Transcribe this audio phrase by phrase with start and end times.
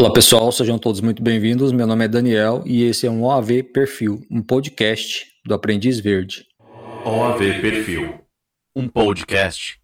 [0.00, 1.72] Olá pessoal, sejam todos muito bem-vindos.
[1.72, 6.46] Meu nome é Daniel e esse é um OAV Perfil, um podcast do Aprendiz Verde.
[7.04, 8.14] OAV Perfil,
[8.74, 9.78] um podcast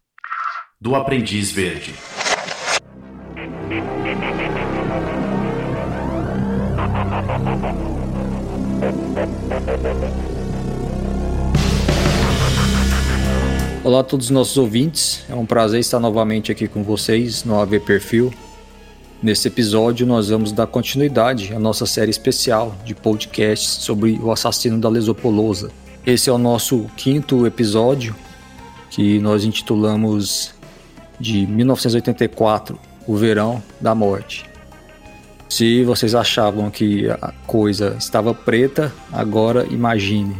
[0.80, 1.92] do Aprendiz Verde.
[13.84, 17.60] Olá a todos os nossos ouvintes, é um prazer estar novamente aqui com vocês no
[17.60, 18.32] AV Perfil.
[19.22, 24.78] Nesse episódio, nós vamos dar continuidade à nossa série especial de podcasts sobre o assassino
[24.78, 25.70] da Lesopolosa.
[26.04, 28.14] Esse é o nosso quinto episódio,
[28.90, 30.54] que nós intitulamos
[31.18, 34.44] de 1984 O Verão da Morte.
[35.48, 40.36] Se vocês achavam que a coisa estava preta, agora imagine.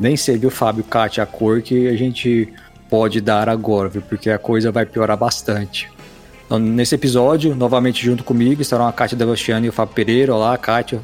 [0.00, 2.48] Nem sei, viu, Fábio, Kátia, a cor que a gente
[2.88, 4.00] pode dar agora, viu?
[4.00, 5.90] porque a coisa vai piorar bastante.
[6.46, 10.32] Então, nesse episódio, novamente junto comigo, estarão a Kátia Devastiani e o Fábio Pereira.
[10.32, 11.00] Olá, Kátia.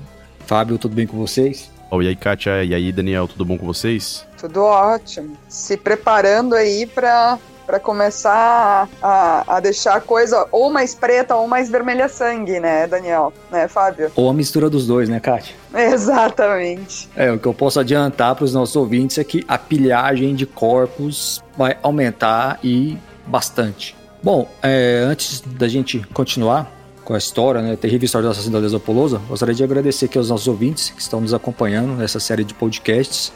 [0.47, 1.69] Fábio, tudo bem com vocês?
[1.91, 2.63] Oh, e aí, Kátia?
[2.63, 4.25] E aí, Daniel, tudo bom com vocês?
[4.39, 5.37] Tudo ótimo.
[5.49, 11.47] Se preparando aí para para começar a, a deixar a coisa ou mais preta ou
[11.47, 13.33] mais vermelha sangue, né, Daniel?
[13.51, 14.11] Né, Fábio?
[14.17, 15.55] Ou a mistura dos dois, né, Kátia?
[15.73, 17.09] Exatamente.
[17.17, 20.45] É, o que eu posso adiantar para os nossos ouvintes é que a pilhagem de
[20.45, 23.97] corpos vai aumentar e bastante.
[24.23, 26.71] Bom, é, antes da gente continuar
[27.05, 30.17] com a história, né, a terrível história do assassino da Lesopolosa, gostaria de agradecer aqui
[30.17, 33.33] aos nossos ouvintes que estão nos acompanhando nessa série de podcasts.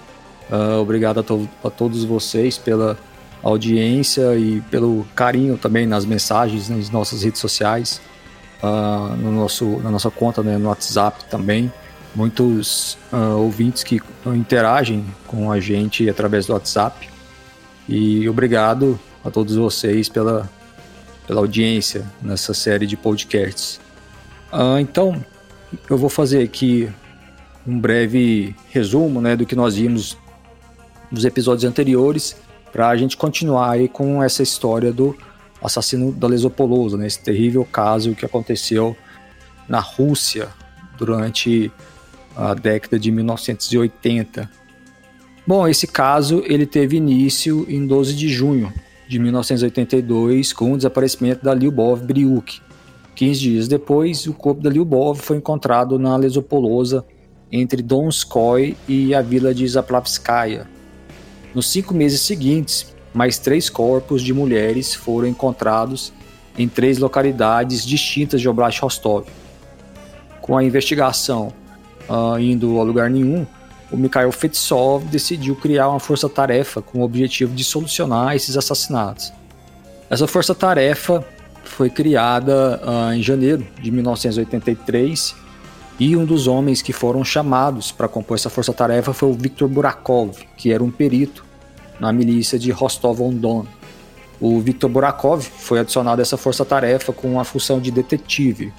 [0.48, 2.96] Uh, obrigado a, to a todos vocês pela
[3.42, 8.00] audiência e pelo carinho também nas mensagens nas nossas redes sociais,
[8.62, 11.72] uh, no nosso, na nossa conta né, no WhatsApp também.
[12.14, 17.08] Muitos uh, ouvintes que interagem com a gente através do WhatsApp.
[17.88, 20.48] E obrigado a todos vocês pela,
[21.26, 23.80] pela audiência nessa série de podcasts.
[24.52, 25.24] Uh, então,
[25.90, 26.88] eu vou fazer aqui
[27.66, 30.16] um breve resumo né, do que nós vimos
[31.10, 32.36] nos episódios anteriores
[32.72, 35.16] para a gente continuar aí com essa história do
[35.62, 37.06] assassino da Lesopolosa, né?
[37.06, 38.96] Esse terrível caso que aconteceu
[39.68, 40.48] na Rússia
[40.98, 41.72] durante
[42.36, 44.50] a década de 1980.
[45.46, 48.72] Bom, esse caso ele teve início em 12 de junho
[49.08, 52.60] de 1982 com o desaparecimento da Lyubov Briuk.
[53.14, 57.04] 15 dias depois, o corpo da Lyubov foi encontrado na Lesopolosa
[57.50, 60.68] entre Donskoy e a vila de Zaplavskaya,
[61.56, 66.12] nos cinco meses seguintes, mais três corpos de mulheres foram encontrados
[66.58, 69.26] em três localidades distintas de Oblast Rostov.
[70.42, 71.50] Com a investigação
[72.10, 73.46] uh, indo a lugar nenhum,
[73.90, 79.32] o Mikhail Fetsov decidiu criar uma força-tarefa com o objetivo de solucionar esses assassinatos.
[80.10, 81.24] Essa força-tarefa
[81.64, 85.34] foi criada uh, em janeiro de 1983
[85.98, 90.36] e um dos homens que foram chamados para compor essa força-tarefa foi o Viktor Burakov,
[90.56, 91.44] que era um perito
[91.98, 93.66] na milícia de Rostov-on-Don.
[94.40, 98.72] O Viktor Burakov foi adicionado a essa força-tarefa com a função de detetive.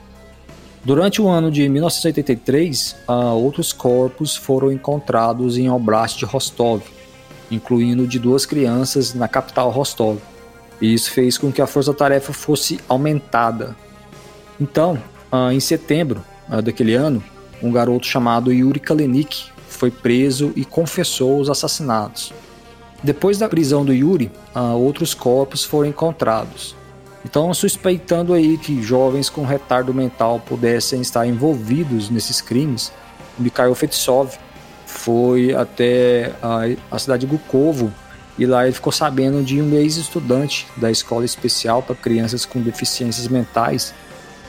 [0.87, 6.81] Durante o ano de 1983, uh, outros corpos foram encontrados em Oblast de Rostov,
[7.51, 10.17] incluindo de duas crianças na capital Rostov.
[10.79, 13.75] E isso fez com que a força-tarefa fosse aumentada.
[14.61, 14.97] Então,
[15.29, 17.21] uh, em setembro uh, daquele ano,
[17.61, 22.31] um garoto chamado Yuri Kalenik foi preso e confessou os assassinatos.
[23.03, 26.77] Depois da prisão do Yuri, outros corpos foram encontrados.
[27.29, 32.89] Então, suspeitando aí que jovens com retardo mental pudessem estar envolvidos nesses crimes,
[33.37, 34.31] Mikhail Fetsov
[34.85, 37.91] foi até a, a cidade de Gukovo
[38.39, 43.27] e lá ele ficou sabendo de um ex-estudante da escola especial para crianças com deficiências
[43.27, 43.93] mentais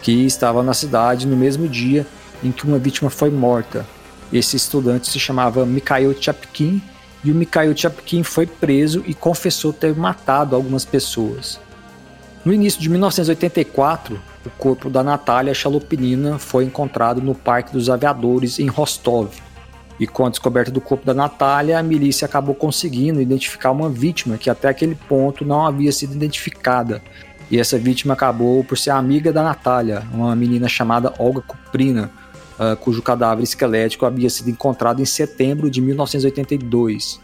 [0.01, 2.07] que estava na cidade no mesmo dia
[2.45, 3.85] em que uma vítima foi morta.
[4.33, 6.81] Esse estudante se chamava Mikhail Chapkin
[7.25, 11.59] e o Mikhail Chapkin foi preso e confessou ter matado algumas pessoas.
[12.45, 18.59] No início de 1984, o corpo da Natália Chalopinina foi encontrado no Parque dos Aviadores
[18.59, 19.31] em Rostov.
[19.99, 24.39] E com a descoberta do corpo da Natália, a milícia acabou conseguindo identificar uma vítima
[24.39, 27.03] que até aquele ponto não havia sido identificada.
[27.51, 32.11] E essa vítima acabou por ser amiga da Natália, uma menina chamada Olga Kuprina,
[32.59, 37.21] uh, cujo cadáver esquelético havia sido encontrado em setembro de 1982.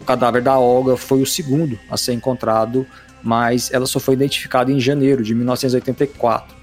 [0.00, 2.86] O cadáver da Olga foi o segundo a ser encontrado,
[3.22, 6.56] mas ela só foi identificada em janeiro de 1984.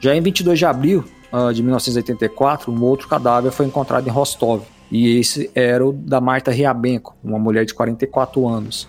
[0.00, 4.62] Já em 22 de abril uh, de 1984, um outro cadáver foi encontrado em Rostov,
[4.90, 8.88] e esse era o da Marta Riabenko, uma mulher de 44 anos.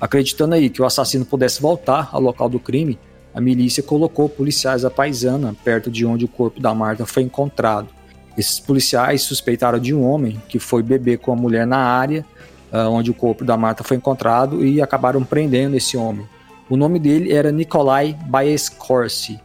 [0.00, 2.98] Acreditando aí que o assassino pudesse voltar ao local do crime,
[3.34, 7.88] a milícia colocou policiais da paisana perto de onde o corpo da Marta foi encontrado.
[8.36, 12.24] Esses policiais suspeitaram de um homem que foi beber com a mulher na área
[12.72, 16.26] onde o corpo da Marta foi encontrado e acabaram prendendo esse homem.
[16.68, 19.40] O nome dele era Nikolai Baeskorsi.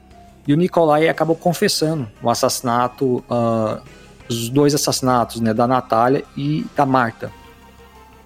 [0.47, 3.81] E o Nikolai acabou confessando o assassinato, uh,
[4.29, 7.31] os dois assassinatos, né, da Natália e da Marta.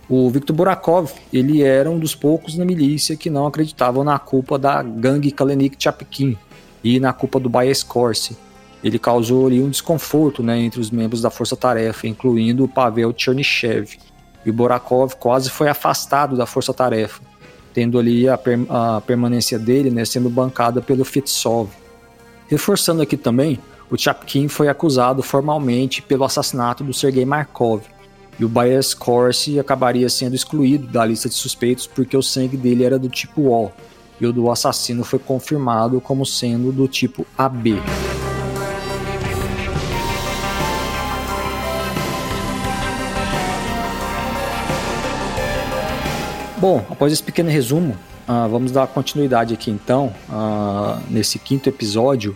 [0.09, 4.59] O Viktor Burakov, ele era um dos poucos na milícia que não acreditavam na culpa
[4.59, 6.37] da gangue Kalenik Chapkin
[6.83, 8.35] e na culpa do Baeskorsi.
[8.83, 14.09] Ele causou ali um desconforto né, entre os membros da força-tarefa, incluindo o Pavel Chernyshevsky
[14.45, 17.21] e Borakov quase foi afastado da força-tarefa,
[17.73, 21.69] tendo ali a, per a, permanência dele né, sendo bancada pelo Fitsov.
[22.47, 23.59] Reforçando aqui também,
[23.89, 27.83] o Chapkin foi acusado formalmente pelo assassinato do Sergei Markov,
[28.39, 32.85] e o Bias Corsi acabaria sendo excluído da lista de suspeitos porque o sangue dele
[32.85, 33.69] era do tipo O,
[34.19, 37.75] e o do assassino foi confirmado como sendo do tipo AB.
[46.59, 47.93] Bom, após esse pequeno resumo,
[48.27, 52.35] uh, vamos dar continuidade aqui então, uh, nesse quinto episódio.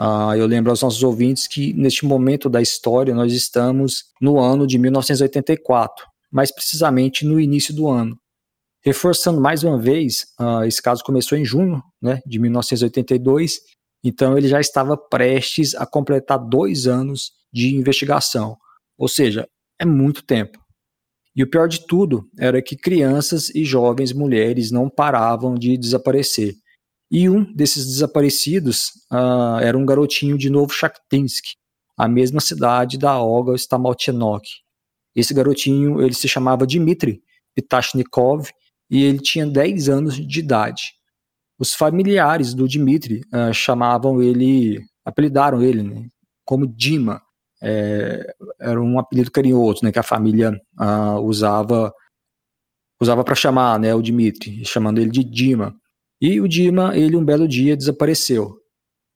[0.00, 4.66] Uh, eu lembro aos nossos ouvintes que neste momento da história nós estamos no ano
[4.66, 8.18] de 1984, mais precisamente no início do ano.
[8.82, 10.24] Reforçando mais uma vez,
[10.66, 13.58] esse caso começou em junho né, de 1982,
[14.02, 18.56] então ele já estava prestes a completar dois anos de investigação,
[18.96, 19.46] ou seja,
[19.78, 20.58] é muito tempo.
[21.38, 26.56] E o pior de tudo era que crianças e jovens mulheres não paravam de desaparecer.
[27.08, 30.74] E um desses desaparecidos uh, era um garotinho de Novo
[31.96, 34.48] a mesma cidade da Olga Stamalchenok.
[35.14, 37.22] Esse garotinho ele se chamava Dmitry
[37.54, 38.50] Pitashnikov
[38.90, 40.94] e ele tinha 10 anos de idade.
[41.56, 46.08] Os familiares do Dmitry uh, chamavam ele, apelidaram ele né,
[46.44, 47.22] como Dima,
[47.62, 51.92] é, era um apelido carinhoso, né, que a família uh, usava
[53.00, 55.74] usava para chamar, né, o Dmitry, chamando ele de Dima.
[56.20, 58.58] E o Dima, ele um belo dia desapareceu.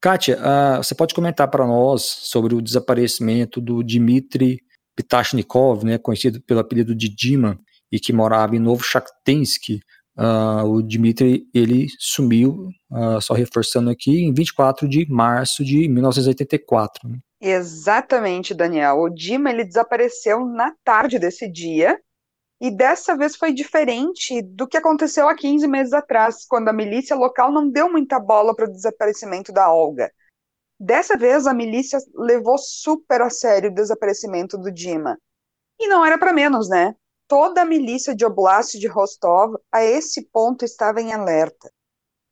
[0.00, 4.60] Kátia, uh, você pode comentar para nós sobre o desaparecimento do Dmitry
[4.96, 7.58] Pitashnikov, né, conhecido pelo apelido de Dima,
[7.90, 9.80] e que morava em Novo Shakhtinsk.
[10.16, 17.08] Uh, o Dmitry, ele sumiu, uh, só reforçando aqui, em 24 de março de 1984.
[17.08, 17.18] Né?
[17.44, 19.00] Exatamente, Daniel.
[19.00, 22.00] O Dima ele desapareceu na tarde desse dia
[22.60, 27.16] e dessa vez foi diferente do que aconteceu há 15 meses atrás, quando a milícia
[27.16, 30.08] local não deu muita bola para o desaparecimento da Olga.
[30.78, 35.18] Dessa vez a milícia levou super a sério o desaparecimento do Dima.
[35.80, 36.94] E não era para menos, né?
[37.26, 41.72] Toda a milícia de Oblast de Rostov a esse ponto estava em alerta.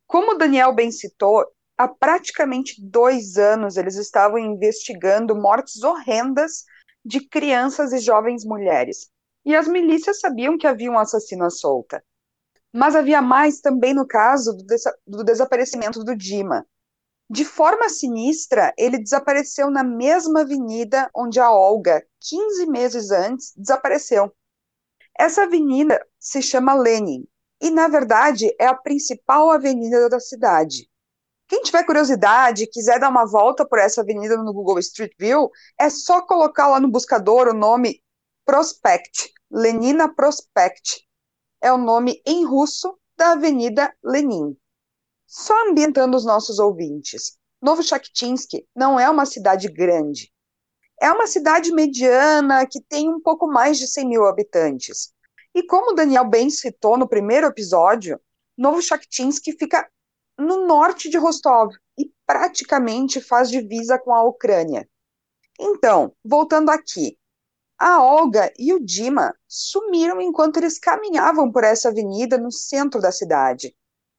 [0.07, 1.45] Como Daniel bem citou,
[1.81, 6.67] há praticamente dois anos eles estavam investigando mortes horrendas
[7.03, 9.09] de crianças e jovens mulheres.
[9.47, 12.05] E as milícias sabiam que havia um assassino à solta.
[12.71, 14.67] Mas havia mais também no caso do,
[15.07, 16.67] do desaparecimento do Dima.
[17.31, 24.31] De forma sinistra, ele desapareceu na mesma avenida onde a Olga, 15 meses antes, desapareceu.
[25.19, 27.27] Essa avenida se chama Lenin
[27.59, 30.90] e, na verdade, é a principal avenida da cidade.
[31.51, 35.91] Quem tiver curiosidade quiser dar uma volta por essa avenida no Google Street View, é
[35.91, 38.01] só colocar lá no buscador o nome
[38.47, 41.05] Prospect, Lenina Prospect.
[41.61, 44.57] É o nome em russo da Avenida Lenin.
[45.27, 47.37] Só ambientando os nossos ouvintes.
[47.61, 50.33] Novo Shakhtinsk não é uma cidade grande.
[51.03, 55.13] É uma cidade mediana que tem um pouco mais de 100 mil habitantes.
[55.53, 58.21] E como Daniel bem citou no primeiro episódio,
[58.57, 59.91] Novo Shakhtinsk fica
[60.41, 64.89] no norte de Rostov e praticamente faz divisa com a Ucrânia.
[65.59, 67.19] Então, voltando aqui,
[67.79, 73.13] a Olga e o Dima sumiram enquanto eles caminhavam por essa avenida no centro da
[73.13, 73.75] cidade.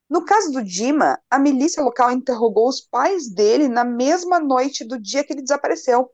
[0.10, 5.00] No caso do Dima, a milícia local interrogou os pais dele na mesma noite do
[5.00, 6.12] dia que ele desapareceu.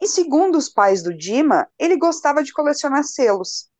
[0.00, 3.71] E segundo os pais do Dima, ele gostava de colecionar selos.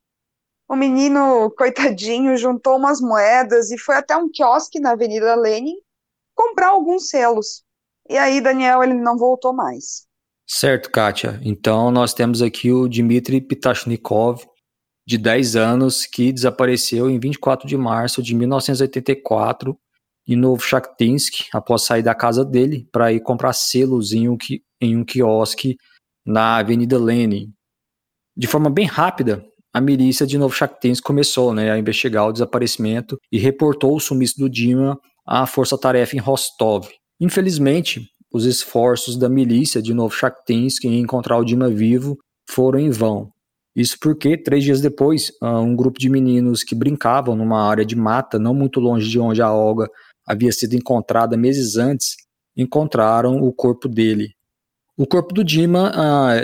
[0.69, 5.77] O menino, coitadinho, juntou umas moedas e foi até um quiosque na Avenida Lenin
[6.35, 7.63] comprar alguns selos.
[8.09, 10.07] E aí, Daniel, ele não voltou mais.
[10.47, 11.41] Certo, Kátia.
[11.43, 14.45] Então, nós temos aqui o Dmitry Pitashnikov,
[15.07, 19.77] de 10 anos, que desapareceu em 24 de março de 1984
[20.27, 24.37] em Novo Shakhtinsk, após sair da casa dele para ir comprar selos em um,
[24.81, 25.77] em um quiosque
[26.25, 27.53] na Avenida Lenin.
[28.37, 33.19] De forma bem rápida, a milícia de Novo Shakhtinsk começou né, a investigar o desaparecimento
[33.31, 36.89] e reportou o sumiço do Dima à força-tarefa em Rostov.
[37.19, 43.31] Infelizmente, os esforços da milícia de Novchakhtinsk em encontrar o Dima vivo foram em vão.
[43.75, 47.97] Isso porque, três dias depois, ah, um grupo de meninos que brincavam numa área de
[47.97, 49.89] mata não muito longe de onde a Olga
[50.27, 52.17] havia sido encontrada meses antes,
[52.55, 54.35] encontraram o corpo dele.
[55.03, 55.91] O corpo do Dima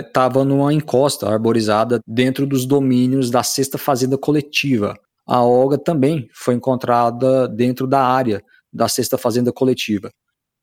[0.05, 4.99] estava ah, numa encosta arborizada dentro dos domínios da sexta fazenda coletiva.
[5.25, 10.09] A Olga também foi encontrada dentro da área da sexta fazenda coletiva.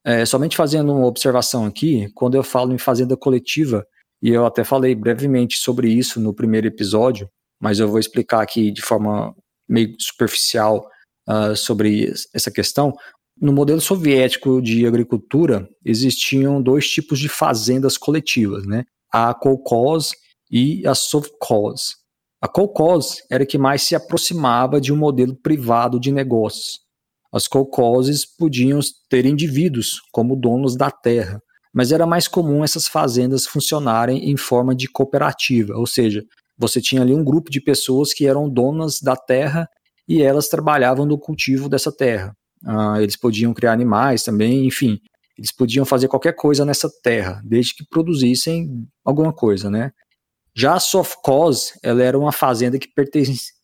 [0.04, 3.82] É, somente fazendo uma observação aqui, quando eu falo em fazenda coletiva,
[4.20, 7.26] e eu até falei brevemente sobre isso no primeiro episódio,
[7.58, 9.34] mas eu vou explicar aqui de forma
[9.66, 10.86] meio superficial
[11.26, 12.92] uh, sobre essa questão.
[13.38, 18.84] No modelo soviético de agricultura, existiam dois tipos de fazendas coletivas, né?
[19.12, 20.12] A kolkhoz
[20.50, 21.96] e a sovkhoz.
[22.40, 26.80] A kolkhoz era a que mais se aproximava de um modelo privado de negócios.
[27.32, 31.42] As kolkhozes podiam ter indivíduos como donos da terra,
[31.74, 36.24] mas era mais comum essas fazendas funcionarem em forma de cooperativa, ou seja,
[36.56, 39.68] você tinha ali um grupo de pessoas que eram donas da terra
[40.08, 42.34] e elas trabalhavam no cultivo dessa terra.
[42.64, 45.00] Ah, eles podiam criar animais também, enfim,
[45.36, 49.92] eles podiam fazer qualquer coisa nessa terra, desde que produzissem alguma coisa, né?
[50.56, 52.88] Já a Sovkhoz, ela era uma fazenda que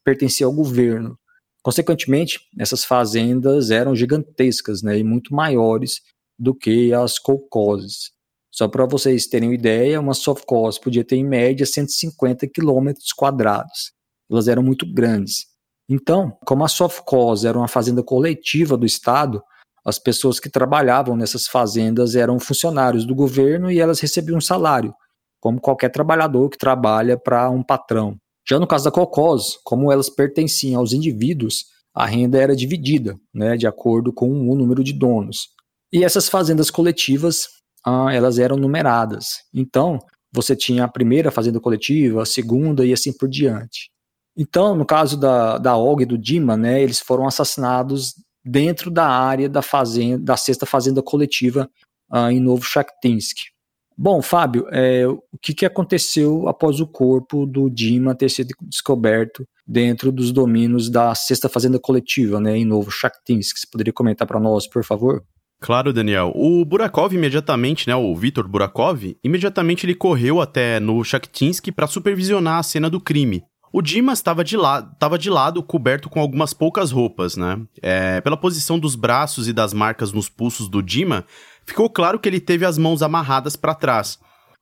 [0.05, 1.19] pertencia ao governo.
[1.63, 6.03] Consequentemente, essas fazendas eram gigantescas né, e muito maiores
[6.39, 8.11] do que as kolkhozes.
[8.51, 13.93] Só para vocês terem uma ideia, uma sovkhoz podia ter em média 150 quilômetros quadrados.
[14.31, 15.47] Elas eram muito grandes.
[15.95, 19.43] Então, como a sovkhoz era uma fazenda coletiva do Estado,
[19.85, 24.95] as pessoas que trabalhavam nessas fazendas eram funcionários do governo e elas recebiam um salário,
[25.39, 28.17] como qualquer trabalhador que trabalha para um patrão.
[28.49, 33.59] Já no caso da Cocós, como elas pertenciam aos indivíduos, a renda era dividida, né,
[33.59, 35.49] de acordo com o número de donos.
[35.93, 37.49] E essas fazendas coletivas,
[37.85, 39.43] ah, elas eram numeradas.
[39.53, 39.99] Então,
[40.33, 43.92] você tinha a primeira fazenda coletiva, a segunda e assim por diante.
[44.37, 49.07] Então, no caso da, da Og e do Dima, né, eles foram assassinados dentro da
[49.07, 51.71] área da fazenda, da sexta fazenda coletiva
[52.11, 53.53] ah, em Novo Shakhtinsk.
[53.97, 59.47] Bom, Fábio, é, o que, que aconteceu após o corpo do Dima ter sido descoberto
[59.67, 63.59] dentro dos domínios da sexta fazenda coletiva, né, em Novo Shakhtinsk?
[63.59, 65.23] Você poderia comentar para nós, por favor?
[65.61, 66.33] Claro, Daniel.
[66.35, 72.59] O Burakov imediatamente, né, o Vitor Burakov, imediatamente ele correu até no Shakhtinsk para supervisionar
[72.59, 73.45] a cena do crime.
[73.73, 74.87] O Dimas estava de, la
[75.19, 77.59] de lado, coberto com algumas poucas roupas, né?
[77.81, 81.25] É, pela posição dos braços e das marcas nos pulsos do Dima,
[81.65, 84.19] ficou claro que ele teve as mãos amarradas para trás.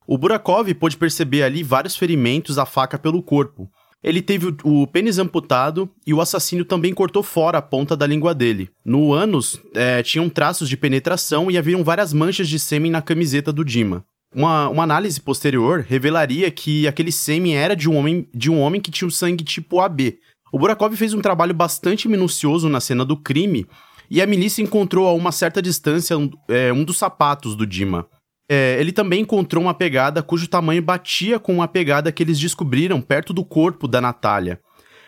[0.07, 3.69] O Burakov pôde perceber ali vários ferimentos à faca pelo corpo.
[4.03, 8.07] Ele teve o, o pênis amputado e o assassino também cortou fora a ponta da
[8.07, 8.71] língua dele.
[8.85, 13.53] No ânus, é, tinham traços de penetração e haviam várias manchas de sêmen na camiseta
[13.53, 14.05] do Dima.
[14.35, 18.81] Uma, uma análise posterior revelaria que aquele sêmen era de um homem, de um homem
[18.81, 20.19] que tinha o sangue tipo AB.
[20.53, 23.67] O Burakov fez um trabalho bastante minucioso na cena do crime
[24.09, 28.07] e a milícia encontrou a uma certa distância um, é, um dos sapatos do Dima.
[28.49, 33.01] É, ele também encontrou uma pegada cujo tamanho batia com uma pegada que eles descobriram
[33.01, 34.61] perto do corpo da Natália.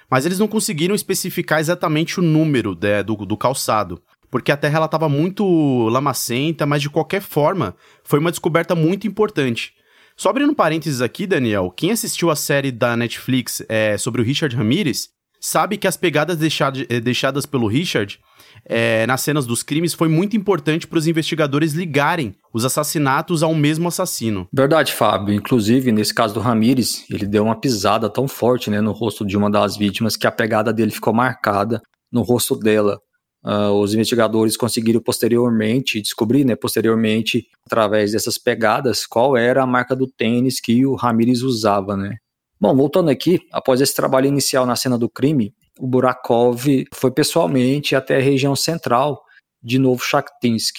[0.09, 4.00] Mas eles não conseguiram especificar exatamente o número né, do, do calçado,
[4.33, 9.75] porque a terra estava muito lamacenta, mas de qualquer forma, foi uma descoberta muito importante.
[10.17, 14.57] Só abrindo parênteses aqui, Daniel, quem assistiu a série da Netflix é, sobre o Richard
[14.57, 18.19] Ramirez sabe que as pegadas deixad eh, deixadas pelo Richard
[18.65, 23.55] é, nas cenas dos crimes foi muito importante para os investigadores ligarem os assassinatos ao
[23.55, 24.49] mesmo assassino.
[24.53, 25.35] Verdade, Fábio.
[25.35, 29.37] Inclusive, nesse caso do Ramires, ele deu uma pisada tão forte né, no rosto de
[29.37, 32.99] uma das vítimas que a pegada dele ficou marcada no rosto dela.
[33.45, 39.97] Uh, os investigadores conseguiram posteriormente descobrir, né, posteriormente, através dessas pegadas, qual era a marca
[39.97, 42.19] do tênis que o Ramires usava, né?
[42.61, 47.97] Bom, voltando aqui, após esse trabalho inicial na cena do crime, o Burakov foi pessoalmente
[47.97, 49.21] até a região central
[49.61, 50.77] de Novo Shakhtinsk,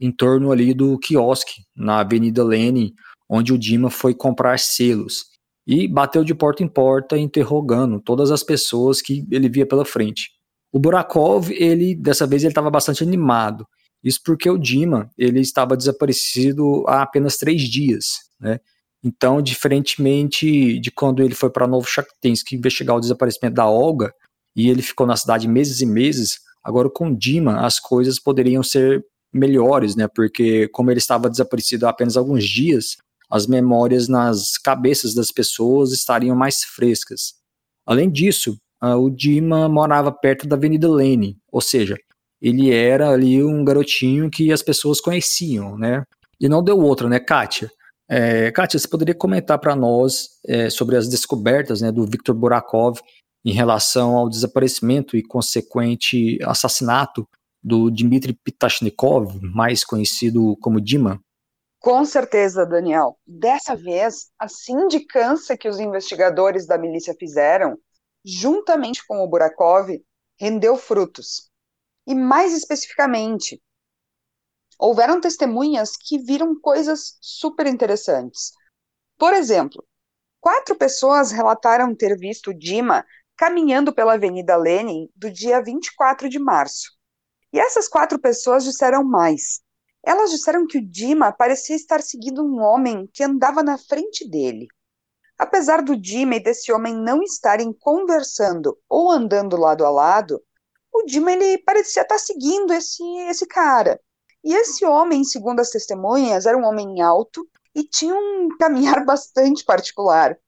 [0.00, 2.94] em torno ali do quiosque, na Avenida Lenin,
[3.28, 5.26] onde o Dima foi comprar selos,
[5.66, 10.30] e bateu de porta em porta interrogando todas as pessoas que ele via pela frente.
[10.72, 13.66] O Burakov, ele dessa vez ele estava bastante animado.
[14.02, 18.60] Isso porque o Dima ele estava desaparecido há apenas três dias, né?
[19.02, 24.12] Então, diferentemente de quando ele foi para Novo Shakhtinsk investigar o desaparecimento da Olga,
[24.54, 29.04] e ele ficou na cidade meses e meses, agora com Dima as coisas poderiam ser
[29.32, 30.08] melhores, né?
[30.08, 32.96] Porque como ele estava desaparecido há apenas alguns dias,
[33.30, 37.34] as memórias nas cabeças das pessoas estariam mais frescas.
[37.84, 41.96] Além disso, o Dima morava perto da Avenida Lene, ou seja,
[42.40, 46.04] ele era ali um garotinho que as pessoas conheciam, né?
[46.38, 47.70] E não deu outra, né, Kátia?
[48.08, 53.00] É, Kátia, você poderia comentar para nós é, sobre as descobertas né, do Viktor Burakov
[53.44, 57.26] em relação ao desaparecimento e consequente assassinato
[57.62, 61.20] do Dmitry Pitashnikov, mais conhecido como Dima?
[61.80, 63.16] Com certeza, Daniel.
[63.26, 67.76] Dessa vez, a sindicância que os investigadores da milícia fizeram,
[68.26, 69.88] juntamente com o Burakov,
[70.38, 71.48] rendeu frutos.
[72.04, 73.62] E mais especificamente,
[74.78, 78.52] houveram testemunhas que viram coisas super interessantes.
[79.16, 79.86] Por exemplo,
[80.40, 83.06] quatro pessoas relataram ter visto Dima
[83.36, 86.90] caminhando pela Avenida Lenin do dia 24 de março.
[87.52, 89.60] E essas quatro pessoas disseram mais.
[90.04, 94.66] Elas disseram que o Dima parecia estar seguindo um homem que andava na frente dele.
[95.38, 100.42] Apesar do Dima e desse homem não estarem conversando ou andando lado a lado,
[100.92, 104.00] o Dima ele parecia estar seguindo esse, esse cara.
[104.42, 109.64] E esse homem, segundo as testemunhas, era um homem alto e tinha um caminhar bastante
[109.64, 110.38] particular.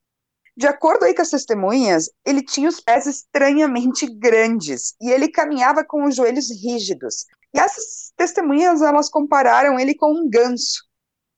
[0.57, 5.85] De acordo aí com as testemunhas, ele tinha os pés estranhamente grandes e ele caminhava
[5.85, 10.83] com os joelhos rígidos, e essas testemunhas, elas compararam ele com um ganso.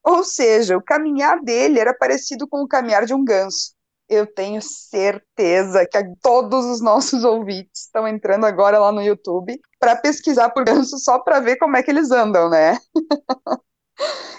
[0.04, 3.74] Ou seja, o caminhar dele era parecido com o caminhar de um ganso.
[4.10, 9.96] Eu tenho certeza que todos os nossos ouvintes estão entrando agora lá no YouTube para
[9.96, 12.78] pesquisar por ganso só para ver como é que eles andam, né?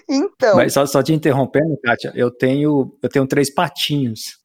[0.09, 0.57] então.
[0.57, 4.42] Mas só, só te interrompendo, Kátia, eu tenho, eu tenho três patinhos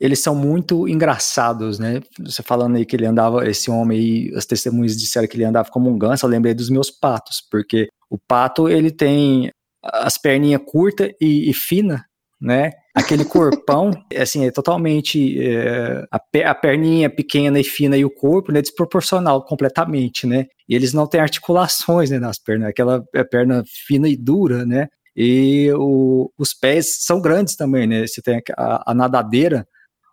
[0.00, 2.00] eles são muito engraçados, né?
[2.20, 5.70] Você falando aí que ele andava, esse homem aí, as testemunhas disseram que ele andava
[5.70, 9.50] como um ganso, eu lembrei dos meus patos, porque o pato, ele tem
[9.82, 12.04] as perninhas curtas e, e fina,
[12.40, 12.72] né?
[12.94, 18.52] Aquele corpão, assim, é totalmente é, a, a, perninha pequena e fina e o corpo,
[18.52, 20.46] né, desproporcional completamente, né?
[20.68, 24.88] E eles não têm articulações, né, nas pernas, aquela é perna fina e dura, né?
[25.16, 28.06] E o, os pés são grandes também, né?
[28.06, 29.66] Você tem a, a nadadeira,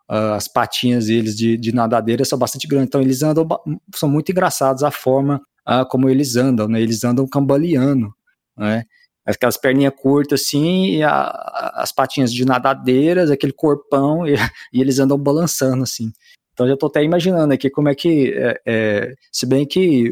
[0.08, 3.48] as patinhas deles de, de, nadadeira são bastante grandes, então eles andam,
[3.96, 5.42] são muito engraçados a forma
[5.90, 6.82] como eles andam, né?
[6.82, 8.14] Eles andam cambaleando,
[8.58, 8.84] né?
[9.26, 11.26] Aquelas perninhas curtas assim, e a,
[11.76, 14.36] as patinhas de nadadeiras, aquele corpão, e,
[14.72, 16.12] e, eles andam balançando assim.
[16.54, 20.12] Então já estou até imaginando aqui como é que, é, é, se bem que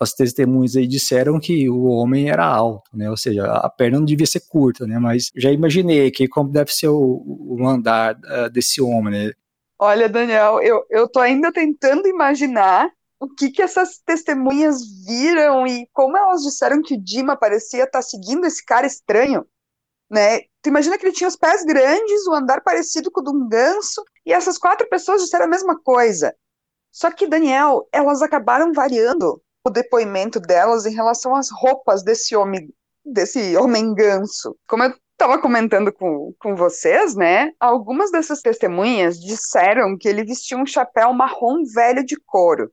[0.00, 3.10] as testemunhas aí disseram que o homem era alto, né?
[3.10, 4.98] Ou seja, a perna não devia ser curta, né?
[4.98, 9.32] Mas já imaginei aqui como deve ser o, o andar uh, desse homem, né?
[9.78, 12.90] Olha, Daniel, eu, eu tô ainda tentando imaginar
[13.20, 17.98] o que que essas testemunhas viram e como elas disseram que o Dima parecia estar
[17.98, 19.46] tá seguindo esse cara estranho,
[20.10, 20.40] né?
[20.62, 23.48] Tu imagina que ele tinha os pés grandes, o andar parecido com o de um
[23.48, 26.34] ganso, e essas quatro pessoas disseram a mesma coisa.
[26.90, 32.72] Só que, Daniel, elas acabaram variando o depoimento delas em relação às roupas desse homem,
[33.04, 34.56] desse homem ganso.
[34.68, 37.52] Como eu estava comentando com, com vocês, né?
[37.58, 42.70] Algumas dessas testemunhas disseram que ele vestia um chapéu marrom velho de couro.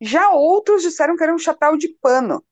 [0.00, 2.42] Já outros disseram que era um chapéu de pano.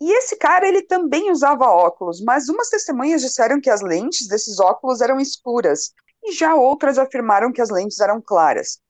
[0.00, 4.60] E esse cara, ele também usava óculos, mas umas testemunhas disseram que as lentes desses
[4.60, 5.92] óculos eram escuras,
[6.22, 8.80] e já outras afirmaram que as lentes eram claras.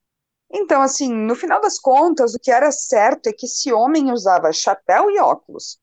[0.51, 4.53] Então, assim, no final das contas, o que era certo é que esse homem usava
[4.53, 5.79] chapéu e óculos.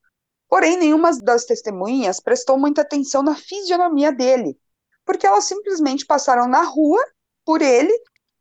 [0.47, 4.57] Porém, nenhuma das testemunhas prestou muita atenção na fisionomia dele,
[5.05, 7.01] porque elas simplesmente passaram na rua
[7.45, 7.93] por ele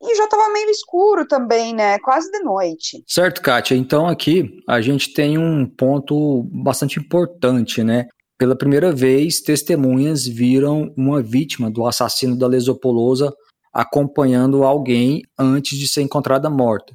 [0.03, 1.99] e já estava meio escuro também, né?
[1.99, 3.03] Quase de noite.
[3.07, 3.75] Certo, Kátia.
[3.75, 8.07] Então aqui a gente tem um ponto bastante importante, né?
[8.39, 13.31] Pela primeira vez, testemunhas viram uma vítima do assassino da Lesopolosa
[13.73, 16.93] acompanhando alguém antes de ser encontrada morta.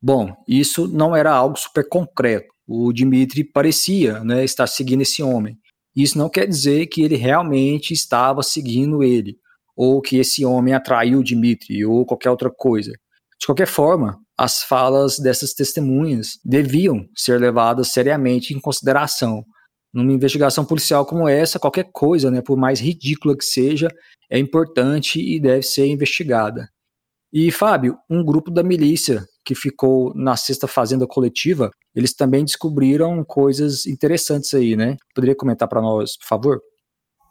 [0.00, 2.46] Bom, isso não era algo super concreto.
[2.66, 5.58] O Dmitry parecia né, estar seguindo esse homem.
[5.94, 9.36] Isso não quer dizer que ele realmente estava seguindo ele,
[9.76, 12.92] ou que esse homem atraiu o Dmitry, ou qualquer outra coisa.
[13.38, 19.44] De qualquer forma, as falas dessas testemunhas deviam ser levadas seriamente em consideração,
[19.92, 23.88] numa investigação policial como essa, qualquer coisa, né, por mais ridícula que seja,
[24.30, 26.68] é importante e deve ser investigada.
[27.32, 33.24] E, Fábio, um grupo da milícia que ficou na sexta fazenda coletiva, eles também descobriram
[33.24, 34.96] coisas interessantes aí, né?
[35.14, 36.60] Poderia comentar para nós, por favor?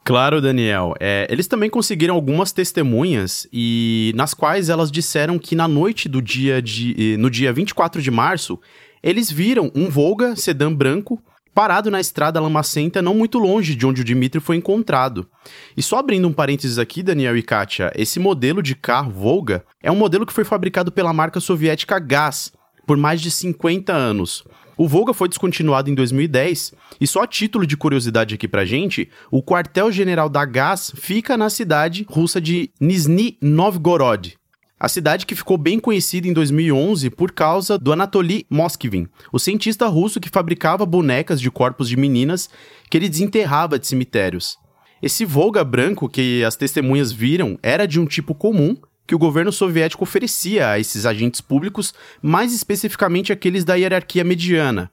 [0.05, 0.93] Claro, Daniel.
[0.99, 6.21] É, eles também conseguiram algumas testemunhas e nas quais elas disseram que na noite do
[6.21, 8.59] dia de, no dia 24 de março,
[9.01, 11.19] eles viram um Volga sedã branco
[11.55, 15.27] parado na estrada lamacenta não muito longe de onde o Dimitri foi encontrado.
[15.75, 19.91] E só abrindo um parênteses aqui, Daniel e Kátia, esse modelo de carro Volga é
[19.91, 22.51] um modelo que foi fabricado pela marca soviética Gaz,
[22.85, 24.43] por mais de 50 anos.
[24.77, 29.09] O Volga foi descontinuado em 2010 e só a título de curiosidade aqui pra gente,
[29.31, 34.35] o quartel-general da Gaz fica na cidade russa de Nizhny Novgorod.
[34.77, 39.88] A cidade que ficou bem conhecida em 2011 por causa do Anatoly Moskvin, o cientista
[39.88, 42.49] russo que fabricava bonecas de corpos de meninas
[42.89, 44.57] que ele desenterrava de cemitérios.
[45.01, 48.75] Esse Volga branco que as testemunhas viram era de um tipo comum
[49.07, 54.91] que o governo soviético oferecia a esses agentes públicos, mais especificamente aqueles da hierarquia mediana.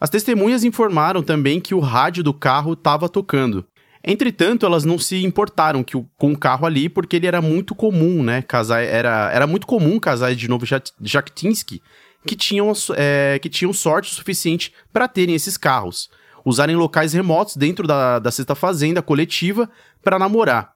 [0.00, 3.64] As testemunhas informaram também que o rádio do carro estava tocando.
[4.04, 8.22] Entretanto, elas não se importaram que com o carro ali, porque ele era muito comum,
[8.22, 8.42] né?
[8.42, 10.66] Casar, era, era muito comum casais de Novo
[11.00, 11.80] Jaktinsky
[12.26, 16.08] que tinham, é, que tinham sorte suficiente para terem esses carros.
[16.44, 19.70] Usarem locais remotos dentro da, da sexta fazenda coletiva
[20.02, 20.72] para namorar.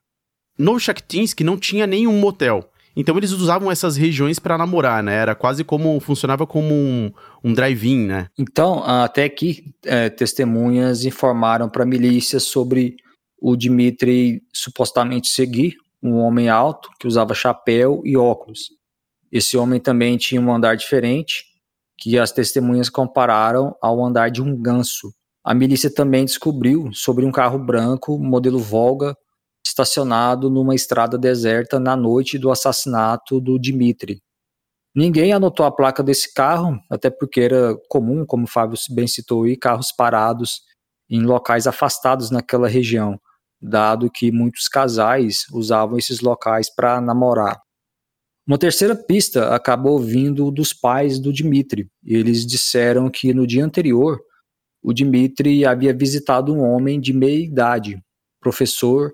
[0.58, 2.70] No Shakhtinsk não tinha nenhum motel.
[2.96, 5.14] Então eles usavam essas regiões para namorar, né?
[5.14, 7.12] Era quase como funcionava como um,
[7.44, 8.28] um drive-in, né?
[8.38, 12.96] Então, até aqui, é, testemunhas informaram para a milícia sobre
[13.38, 18.70] o Dmitry supostamente seguir um homem alto que usava chapéu e óculos.
[19.30, 21.44] Esse homem também tinha um andar diferente,
[21.98, 25.12] que as testemunhas compararam ao andar de um ganso.
[25.44, 29.16] A milícia também descobriu sobre um carro branco, modelo Volga,
[29.66, 34.22] estacionado numa estrada deserta na noite do assassinato do Dimitri.
[34.94, 39.44] Ninguém anotou a placa desse carro, até porque era comum, como o Fábio bem citou,
[39.44, 40.62] aí, carros parados
[41.10, 43.20] em locais afastados naquela região,
[43.60, 47.60] dado que muitos casais usavam esses locais para namorar.
[48.46, 51.90] Uma terceira pista acabou vindo dos pais do Dimitri.
[52.04, 54.20] Eles disseram que no dia anterior,
[54.80, 58.00] o Dimitri havia visitado um homem de meia idade,
[58.40, 59.12] professor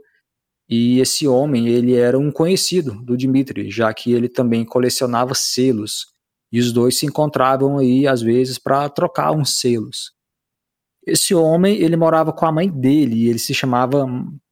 [0.74, 6.06] e esse homem, ele era um conhecido do Dmitri, já que ele também colecionava selos.
[6.50, 10.12] E os dois se encontravam aí às vezes para trocar uns selos.
[11.06, 14.06] Esse homem, ele morava com a mãe dele, e ele se chamava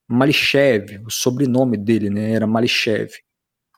[0.06, 3.10] Malichev, o sobrenome dele, né, era Malichev.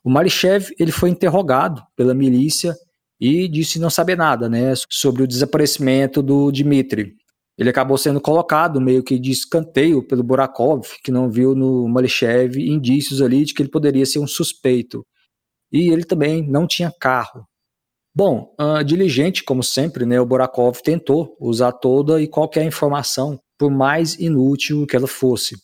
[0.03, 2.75] O Malichev, ele foi interrogado pela milícia
[3.21, 7.15] e disse não saber nada, né, sobre o desaparecimento do Dmitri.
[7.59, 12.57] Ele acabou sendo colocado meio que de escanteio pelo Burakov, que não viu no Malichev
[12.59, 15.05] indícios ali de que ele poderia ser um suspeito.
[15.71, 17.47] E ele também não tinha carro.
[18.15, 23.71] Bom, uh, diligente, como sempre, né, o Burakov tentou usar toda e qualquer informação, por
[23.71, 25.57] mais inútil que ela fosse.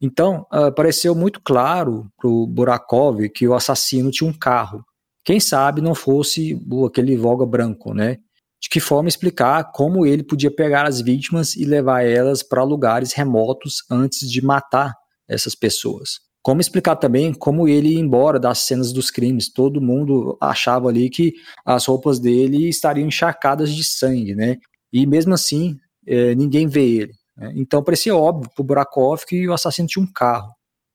[0.00, 4.84] Então, uh, pareceu muito claro para o Burakov que o assassino tinha um carro.
[5.24, 8.18] Quem sabe não fosse aquele Volga branco, né?
[8.60, 13.12] De que forma explicar como ele podia pegar as vítimas e levar elas para lugares
[13.12, 14.94] remotos antes de matar
[15.28, 16.20] essas pessoas.
[16.42, 19.52] Como explicar também como ele ia embora das cenas dos crimes.
[19.52, 24.56] Todo mundo achava ali que as roupas dele estariam encharcadas de sangue, né?
[24.92, 27.12] E mesmo assim, é, ninguém vê ele.
[27.36, 27.52] Né?
[27.56, 30.52] Então parecia óbvio para o Burakov que o assassino tinha um carro.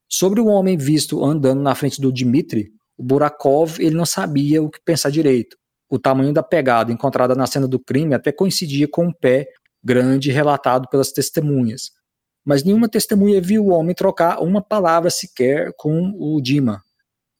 [0.10, 4.70] Sobre o homem visto andando na frente do Dmitri, o Burakov ele não sabia o
[4.70, 5.58] que pensar direito
[5.92, 9.46] o tamanho da pegada encontrada na cena do crime até coincidia com um pé
[9.84, 11.92] grande relatado pelas testemunhas.
[12.46, 16.82] Mas nenhuma testemunha viu o homem trocar uma palavra sequer com o Dima.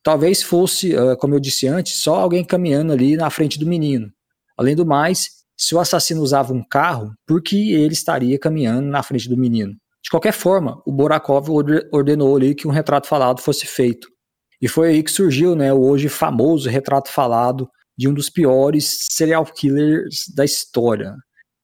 [0.04, 4.12] Talvez fosse, ah, como eu disse antes, só alguém caminhando ali na frente do menino.
[4.58, 9.02] Além do mais, se o assassino usava um carro, por que ele estaria caminhando na
[9.02, 9.74] frente do menino?
[10.04, 11.48] De qualquer forma, o Borakov
[11.92, 14.10] ordenou ali que um retrato falado fosse feito.
[14.62, 19.08] E foi aí que surgiu né, o hoje famoso retrato falado de um dos piores
[19.12, 21.16] serial killers da história.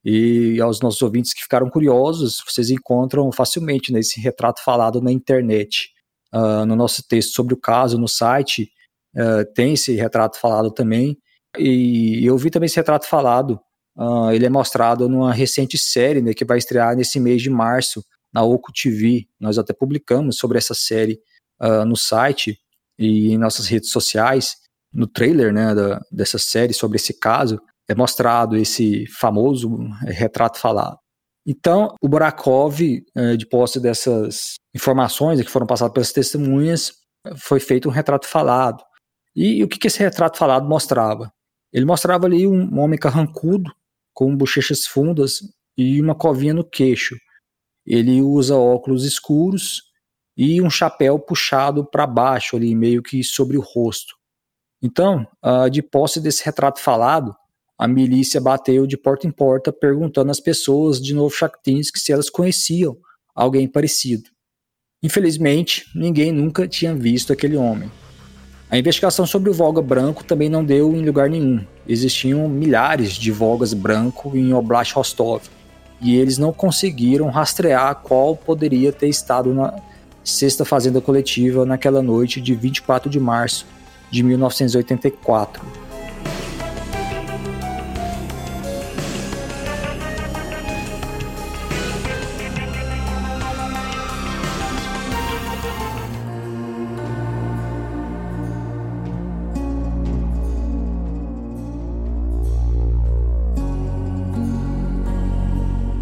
[0.09, 5.89] E aos nossos ouvintes que ficaram curiosos, vocês encontram facilmente nesse retrato falado na internet.
[6.33, 8.69] Uh, no nosso texto sobre o caso no site,
[9.15, 11.17] uh, tem esse retrato falado também.
[11.57, 13.59] E eu vi também esse retrato falado.
[13.97, 18.01] Uh, ele é mostrado numa recente série né, que vai estrear nesse mês de março
[18.31, 19.27] na Oco TV.
[19.39, 21.19] Nós até publicamos sobre essa série
[21.87, 22.59] no site
[22.99, 24.55] e em nossas redes sociais
[24.97, 30.97] no trailer né, da, dessa série sobre esse caso, é mostrado esse famoso retrato falado.
[31.45, 32.81] Então, o Borakov,
[33.15, 36.93] é, de posse dessas informações que foram passadas pelas testemunhas,
[37.37, 38.83] foi feito um retrato falado.
[39.35, 41.31] E, e o que, que esse retrato falado mostrava?
[41.71, 43.71] Ele mostrava ali um homem carrancudo,
[44.13, 45.41] com bochechas fundas
[45.77, 47.15] e uma covinha no queixo.
[47.85, 49.83] Ele usa óculos escuros
[50.35, 54.16] e um chapéu puxado para baixo ali, meio que sobre o rosto.
[54.81, 57.35] Então, uh, de posse desse retrato falado,
[57.77, 62.29] a milícia bateu de porta em porta perguntando às pessoas de Novo Shakhtinsk se elas
[62.29, 62.97] conheciam
[63.35, 64.29] alguém parecido.
[65.01, 67.91] Infelizmente, ninguém nunca tinha visto aquele homem.
[68.69, 71.63] A investigação sobre o Volga branco também não deu em lugar nenhum.
[71.87, 75.43] Existiam milhares de Volgas branco em Oblast Rostov,
[76.01, 79.73] e eles não conseguiram rastrear qual poderia ter estado na
[80.23, 83.65] sexta fazenda coletiva naquela noite de 24 de março
[84.09, 85.87] de 1984.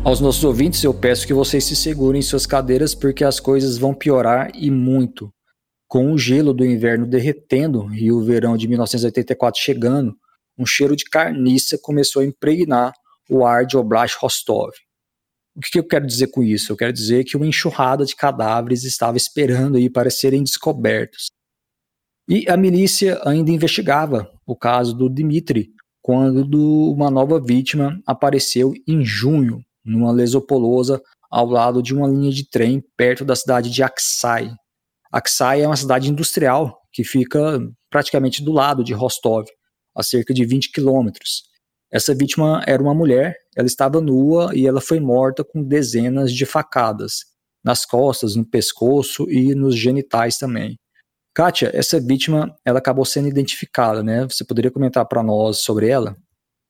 [0.06, 3.78] Aos nossos ouvintes, eu peço que vocês se segurem em suas cadeiras porque as coisas
[3.78, 5.35] vão piorar e muito.
[5.96, 10.14] Com o gelo do inverno derretendo e o verão de 1984 chegando,
[10.58, 12.92] um cheiro de carniça começou a impregnar
[13.30, 14.72] o ar de Oblast Rostov.
[15.56, 16.70] O que, eu quero dizer com isso?
[16.70, 21.28] Eu quero dizer que uma enxurrada de cadáveres estava esperando aí para serem descobertos.
[22.28, 25.70] E a milícia ainda investigava o caso do Dmitri,
[26.02, 32.50] quando uma nova vítima apareceu em junho numa lesopolosa ao lado de uma linha de
[32.50, 34.54] trem perto da cidade de Aksai.
[35.12, 39.46] Aksai é uma cidade industrial que fica praticamente do lado de Rostov,
[39.96, 41.44] a cerca de 20 quilômetros.
[41.92, 46.46] Essa vítima era uma mulher, ela estava nua e ela foi morta com dezenas de
[46.46, 47.26] facadas,
[47.64, 50.78] nas costas, no pescoço e nos genitais também.
[51.34, 54.24] Kátia, essa vítima, ela acabou sendo identificada, né?
[54.24, 56.16] Você poderia comentar para nós sobre ela?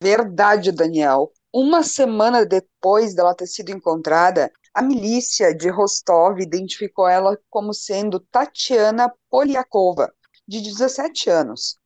[0.02, 1.32] Verdade, Daniel.
[1.54, 8.20] Uma semana depois dela ter sido encontrada, a milícia de Rostov identificou ela como sendo
[8.20, 10.14] Tatiana Polyakova,
[10.46, 11.80] de 17 anos.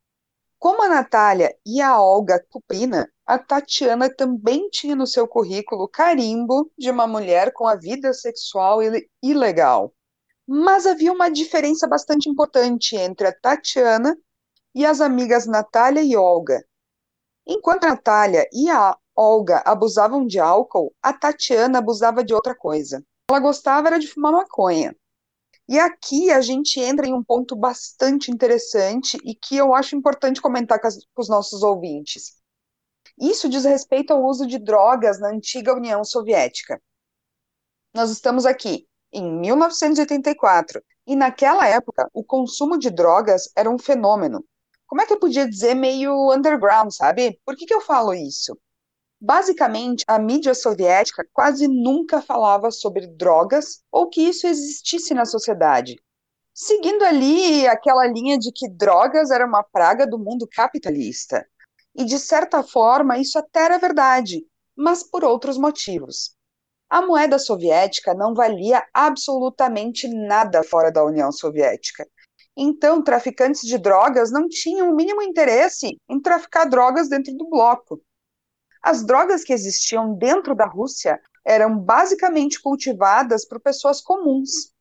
[0.58, 6.72] Como a Natália e a Olga Kuprina, a Tatiana também tinha no seu currículo carimbo
[6.76, 8.80] de uma mulher com a vida sexual
[9.22, 9.94] ilegal.
[10.48, 14.18] Mas havia uma diferença bastante importante entre a Tatiana
[14.74, 16.66] e as amigas Natália e Olga.
[17.46, 23.04] Enquanto a Natália e a Olga abusavam de álcool, a Tatiana abusava de outra coisa.
[23.30, 24.96] Ela gostava era de fumar maconha.
[25.68, 30.42] E aqui a gente entra em um ponto bastante interessante e que eu acho importante
[30.42, 32.38] comentar com, as, com os nossos ouvintes.
[33.20, 36.82] Isso diz respeito ao uso de drogas na antiga União Soviética.
[37.94, 44.46] Nós estamos aqui em 1984 e naquela época o consumo de drogas era um fenômeno.
[44.88, 47.38] Como é que eu podia dizer meio underground, sabe?
[47.46, 48.58] Por que, que eu falo isso?
[49.22, 56.02] Basicamente, a mídia soviética quase nunca falava sobre drogas ou que isso existisse na sociedade,
[56.54, 61.46] seguindo ali aquela linha de que drogas era uma praga do mundo capitalista.
[61.94, 66.34] E de certa forma, isso até era verdade, mas por outros motivos.
[66.90, 72.08] A moeda soviética não valia absolutamente nada fora da União Soviética.
[72.58, 78.02] Então, traficantes de drogas não tinham o mínimo interesse em traficar drogas dentro do bloco.
[78.82, 84.72] As drogas que existiam dentro da Rússia eram basicamente cultivadas por pessoas comuns.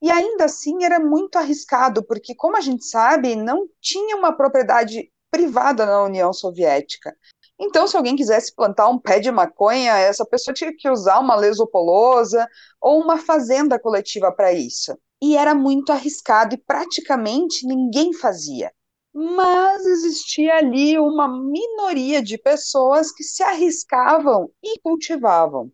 [0.00, 5.10] E ainda assim era muito arriscado, porque, como a gente sabe, não tinha uma propriedade
[5.30, 7.14] privada na União Soviética.
[7.58, 11.34] Então, se alguém quisesse plantar um pé de maconha, essa pessoa tinha que usar uma
[11.34, 12.46] lesopolosa
[12.80, 14.96] ou uma fazenda coletiva para isso.
[15.22, 18.70] E era muito arriscado e praticamente ninguém fazia
[19.18, 25.72] mas existia ali uma minoria de pessoas que se arriscavam e cultivavam.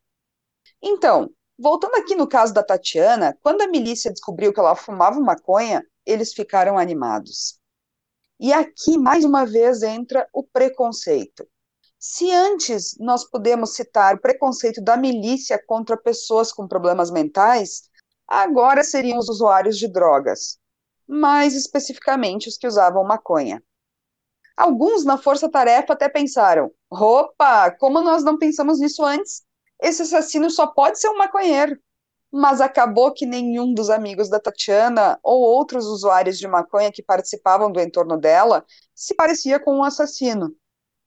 [0.81, 1.28] Então,
[1.59, 6.33] voltando aqui no caso da Tatiana, quando a milícia descobriu que ela fumava maconha, eles
[6.33, 7.59] ficaram animados.
[8.38, 11.44] E aqui, mais uma vez, entra o preconceito.
[11.98, 17.90] Se antes nós podemos citar o preconceito da milícia contra pessoas com problemas mentais,
[18.24, 20.62] agora seriam os usuários de drogas
[21.08, 23.62] mais especificamente os que usavam maconha.
[24.56, 29.42] Alguns na força-tarefa até pensaram: opa, como nós não pensamos nisso antes?
[29.80, 31.76] Esse assassino só pode ser um maconheiro.
[32.34, 37.70] Mas acabou que nenhum dos amigos da Tatiana ou outros usuários de maconha que participavam
[37.70, 40.54] do entorno dela se parecia com um assassino.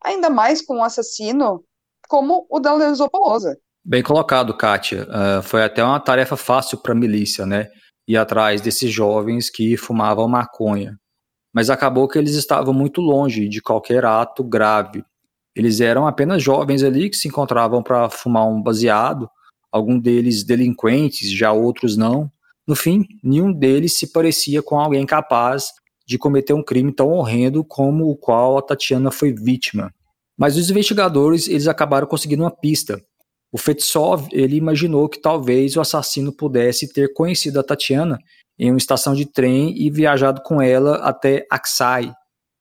[0.03, 1.63] Ainda mais com um assassino
[2.07, 3.57] como o da Lesopolosa.
[3.83, 5.07] Bem colocado, Kátia.
[5.07, 7.69] Uh, foi até uma tarefa fácil para a milícia, né?
[8.07, 10.99] Ir atrás desses jovens que fumavam maconha.
[11.53, 15.03] Mas acabou que eles estavam muito longe de qualquer ato grave.
[15.55, 19.29] Eles eram apenas jovens ali que se encontravam para fumar um baseado,
[19.71, 22.29] algum deles delinquentes, já outros não.
[22.67, 25.71] No fim, nenhum deles se parecia com alguém capaz
[26.05, 29.93] de cometer um crime tão horrendo como o qual a Tatiana foi vítima.
[30.37, 33.01] Mas os investigadores eles acabaram conseguindo uma pista
[33.55, 38.19] o Fetsov ele imaginou que talvez o assassino pudesse ter conhecido a Tatiana
[38.59, 42.11] em uma estação de trem e viajado com ela até Aksai.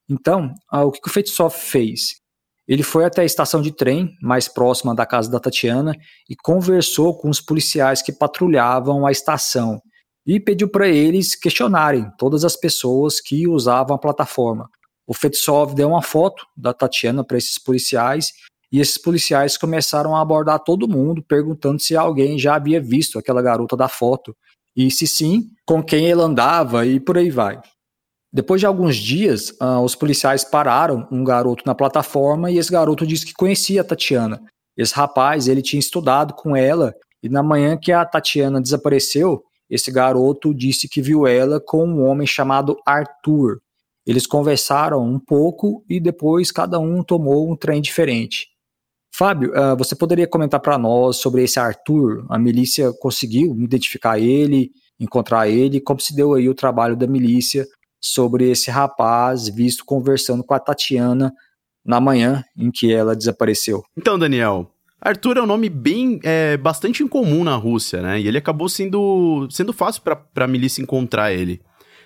[0.09, 2.21] Então, ah, o que o Fetisov fez?
[2.65, 5.93] Ele foi até a estação de trem, mais próxima da casa da Tatiana,
[6.29, 9.81] e conversou com os policiais que patrulhavam a estação
[10.25, 14.69] e pediu para eles questionarem todas as pessoas que usavam a plataforma.
[15.05, 18.31] O Fetsov deu uma foto da Tatiana para esses policiais
[18.75, 23.41] e esses policiais começaram a abordar todo mundo, perguntando se alguém já havia visto aquela
[23.41, 24.35] garota da foto
[24.75, 27.57] e se sim, com quem ela andava e por aí vai.
[28.33, 33.07] Depois de alguns dias, uh, os policiais pararam um garoto na plataforma e esse garoto
[33.07, 34.43] disse que conhecia a Tatiana.
[34.75, 39.89] Esse rapaz, ele tinha estudado com ela e na manhã que a Tatiana desapareceu, esse
[39.89, 43.61] garoto disse que viu ela com um homem chamado Arthur.
[44.05, 48.53] Eles conversaram um pouco e depois cada um tomou um trem diferente.
[49.17, 52.25] Fábio, uh, você poderia comentar para nós sobre esse Arthur?
[52.29, 55.79] A milícia conseguiu identificar ele, encontrar ele?
[55.79, 57.65] Como se deu aí o trabalho da milícia
[58.01, 61.31] sobre esse rapaz visto conversando com a Tatiana
[61.85, 63.85] na manhã em que ela desapareceu?
[63.97, 68.19] Então, Daniel, Arthur é um nome bem, é, bastante incomum na Rússia, né?
[68.19, 71.61] E ele acabou sendo, sendo fácil para a milícia encontrar ele.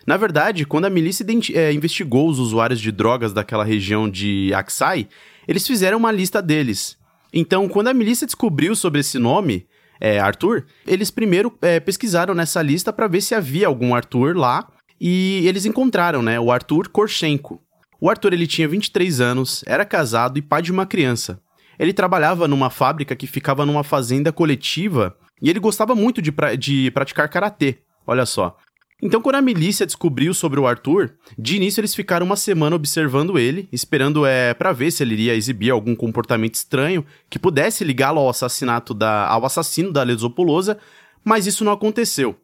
[0.05, 5.07] Na verdade, quando a milícia é, investigou os usuários de drogas daquela região de Aksai,
[5.47, 6.98] eles fizeram uma lista deles.
[7.33, 9.67] Então, quando a milícia descobriu sobre esse nome,
[9.99, 14.67] é, Arthur, eles primeiro é, pesquisaram nessa lista para ver se havia algum Arthur lá
[14.99, 17.61] e eles encontraram, né, o Arthur Korchenko.
[18.01, 21.41] O Arthur ele tinha 23 anos, era casado e pai de uma criança.
[21.77, 26.55] Ele trabalhava numa fábrica que ficava numa fazenda coletiva e ele gostava muito de, pra
[26.55, 27.79] de praticar karatê.
[28.05, 28.57] Olha só.
[29.01, 33.39] Então, quando a milícia descobriu sobre o Arthur, de início eles ficaram uma semana observando
[33.39, 38.19] ele, esperando é para ver se ele iria exibir algum comportamento estranho que pudesse ligá-lo
[38.19, 40.77] ao assassinato da ao assassino da Lesopolosa,
[41.23, 42.35] mas isso não aconteceu.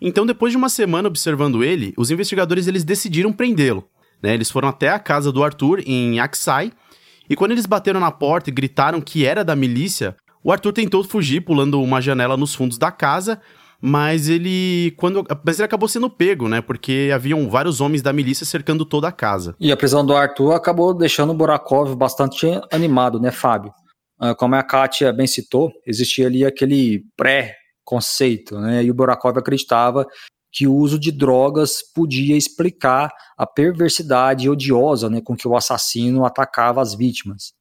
[0.00, 3.88] Então, depois de uma semana observando ele, os investigadores eles decidiram prendê-lo.
[4.22, 4.34] Né?
[4.34, 6.72] Eles foram até a casa do Arthur em Aksai
[7.28, 11.02] e quando eles bateram na porta e gritaram que era da milícia, o Arthur tentou
[11.02, 13.40] fugir pulando uma janela nos fundos da casa,
[13.86, 16.62] mas ele quando mas ele acabou sendo pego, né?
[16.62, 19.54] Porque haviam vários homens da milícia cercando toda a casa.
[19.60, 23.70] E a prisão do Arthur acabou deixando o Burakov bastante animado, né, Fábio?
[24.18, 28.82] Ah, como a Kátia bem citou, existia ali aquele pré-conceito, né?
[28.82, 30.06] E o Burakov acreditava
[30.50, 36.24] que o uso de drogas podia explicar a perversidade odiosa né, com que o assassino
[36.24, 37.52] atacava as vítimas.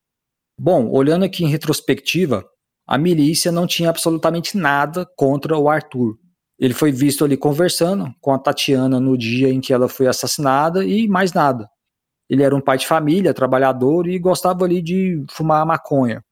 [0.58, 2.46] Bom, olhando aqui em retrospectiva,
[2.88, 6.18] a milícia não tinha absolutamente nada contra o Arthur.
[6.60, 10.86] Ele foi visto ali conversando com a Tatiana no dia em que ela foi assassinada
[10.86, 11.68] e mais nada.
[12.30, 16.24] Ele era um pai de família, trabalhador e gostava ali de fumar maconha.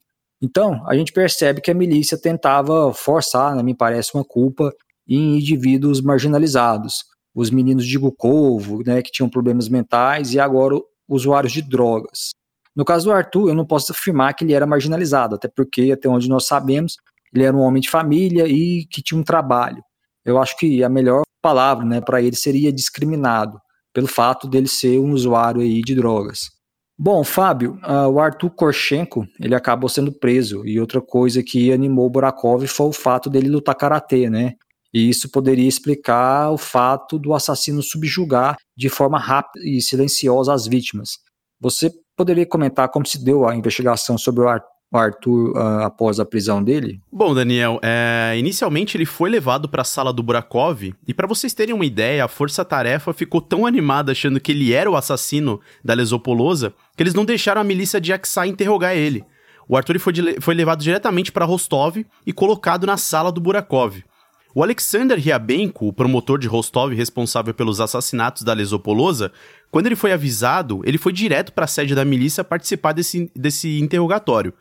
[0.41, 4.73] Então, a gente percebe que a milícia tentava forçar, né, me parece, uma culpa
[5.07, 7.03] em indivíduos marginalizados,
[7.35, 10.75] os meninos de Gukovo, né, que tinham problemas mentais e agora
[11.07, 12.31] usuários de drogas.
[12.75, 16.07] No caso do Arthur, eu não posso afirmar que ele era marginalizado, até porque, até
[16.07, 16.95] onde nós sabemos,
[17.34, 19.84] ele era um homem de família e que tinha um trabalho.
[20.23, 23.60] Eu acho que a melhor palavra né, para ele seria discriminado,
[23.93, 26.51] pelo fato dele ser um usuário aí de drogas.
[26.97, 32.10] Bom, Fábio, uh, o Arthur Korchenko, ele acabou sendo preso, e outra coisa que animou
[32.10, 34.53] Burakov foi o fato dele lutar karatê, né?
[34.93, 40.67] E isso poderia explicar o fato do assassino subjugar de forma rápida e silenciosa as
[40.67, 41.17] vítimas.
[41.60, 46.63] Você poderia comentar como se deu a investigação sobre o Arthur uh, após a prisão
[46.63, 47.02] dele?
[47.12, 51.54] Bom, Daniel, é, inicialmente ele foi levado para a sala do Burakov e para vocês
[51.54, 55.93] terem uma ideia, a força-tarefa ficou tão animada achando que ele era o assassino da
[55.93, 59.24] Lesopolosa que eles não deixaram a milícia de Aksai interrogar ele.
[59.67, 64.04] O Arthur foi, de, foi levado diretamente para Rostov e colocado na sala do Burakov.
[64.53, 69.31] O Alexander Riabenko, o promotor de Rostov responsável pelos assassinatos da Lesopolosa,
[69.71, 73.79] quando ele foi avisado, ele foi direto para a sede da milícia participar desse, desse
[73.79, 74.53] interrogatório.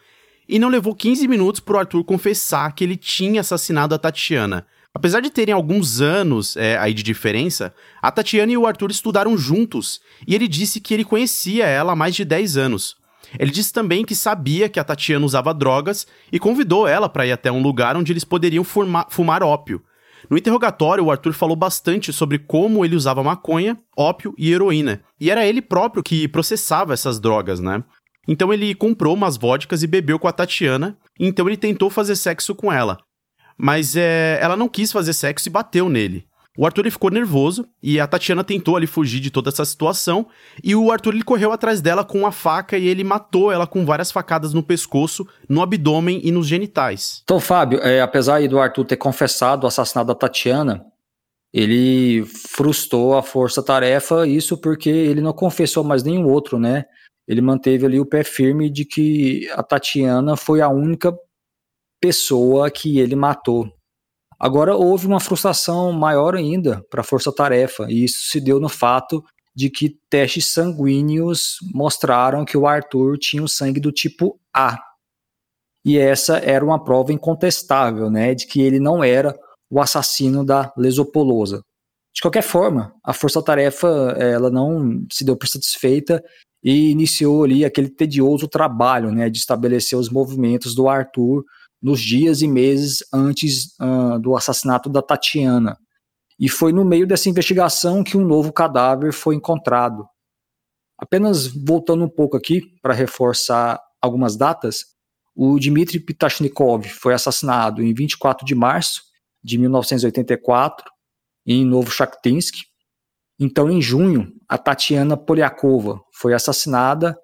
[0.49, 4.65] E não levou 15 minutos para o Arthur confessar que ele tinha assassinado a Tatiana.
[4.95, 9.37] Apesar de terem alguns anos é, aí de diferença, a Tatiana e o Arthur estudaram
[9.37, 12.97] juntos, e ele disse que ele conhecia ela há mais de 10 anos.
[13.39, 17.33] Ele disse também que sabia que a Tatiana usava drogas e convidou ela para ir
[17.33, 19.83] até um lugar onde eles poderiam fumar, fumar ópio.
[20.29, 25.03] No interrogatório, o Arthur falou bastante sobre como ele usava maconha, ópio e heroína.
[25.19, 27.83] E era ele próprio que processava essas drogas, né?
[28.29, 32.55] Então ele comprou umas vodkas e bebeu com a Tatiana, então ele tentou fazer sexo
[32.55, 32.99] com ela.
[33.57, 36.27] Mas é, ela não quis fazer sexo e bateu nele.
[36.59, 40.27] O Arthur ele ficou nervoso e a Tatiana tentou ali fugir de toda essa situação
[40.63, 43.85] e o Arthur ele correu atrás dela com a faca e ele matou ela com
[43.87, 47.21] várias facadas no pescoço, no abdômen e nos genitais.
[47.23, 50.85] Então, Fábio, é, apesar do Arthur ter confessado o assassinato da Tatiana,
[51.53, 56.85] ele frustrou a força-tarefa, isso porque ele não confessou mais nenhum outro, né?
[57.27, 61.17] Ele manteve ali o pé firme de que a Tatiana foi a única
[62.01, 63.71] pessoa que ele matou.
[64.41, 69.23] Agora houve uma frustração maior ainda para a força-tarefa, e isso se deu no fato
[69.55, 74.79] de que testes sanguíneos mostraram que o Arthur tinha o sangue do tipo A.
[75.85, 79.39] E essa era uma prova incontestável, né, de que ele não era
[79.69, 81.63] o assassino da Lesopolosa.
[82.15, 83.89] De qualquer forma, a força-tarefa
[84.19, 86.23] ela não se deu por satisfeita
[86.65, 91.45] e iniciou ali aquele tedioso trabalho, né, de estabelecer os movimentos do Arthur
[91.83, 95.79] nos dias e meses antes uh, do assassinato da Tatiana.
[96.39, 100.07] E foi no meio dessa investigação que um novo cadáver foi encontrado.
[100.99, 104.85] Apenas voltando um pouco aqui para reforçar algumas datas,
[105.35, 109.03] o Dmitry Pitashnikov foi assassinado em 24 de março
[109.43, 110.91] de 1984
[111.47, 112.57] em Novo Shakhtinsk.
[113.39, 117.17] Então, em junho, a Tatiana Polyakova foi assassinada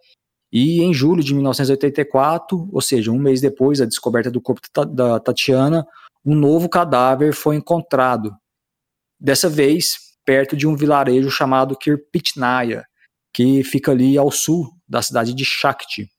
[0.59, 5.21] e em julho de 1984, ou seja, um mês depois da descoberta do corpo da
[5.21, 5.87] Tatiana,
[6.25, 8.35] um novo cadáver foi encontrado.
[9.21, 12.87] Dessa vez, perto de um vilarejo chamado Kirpitnaya,
[13.35, 16.11] que fica ali ao sul da cidade de Shakti.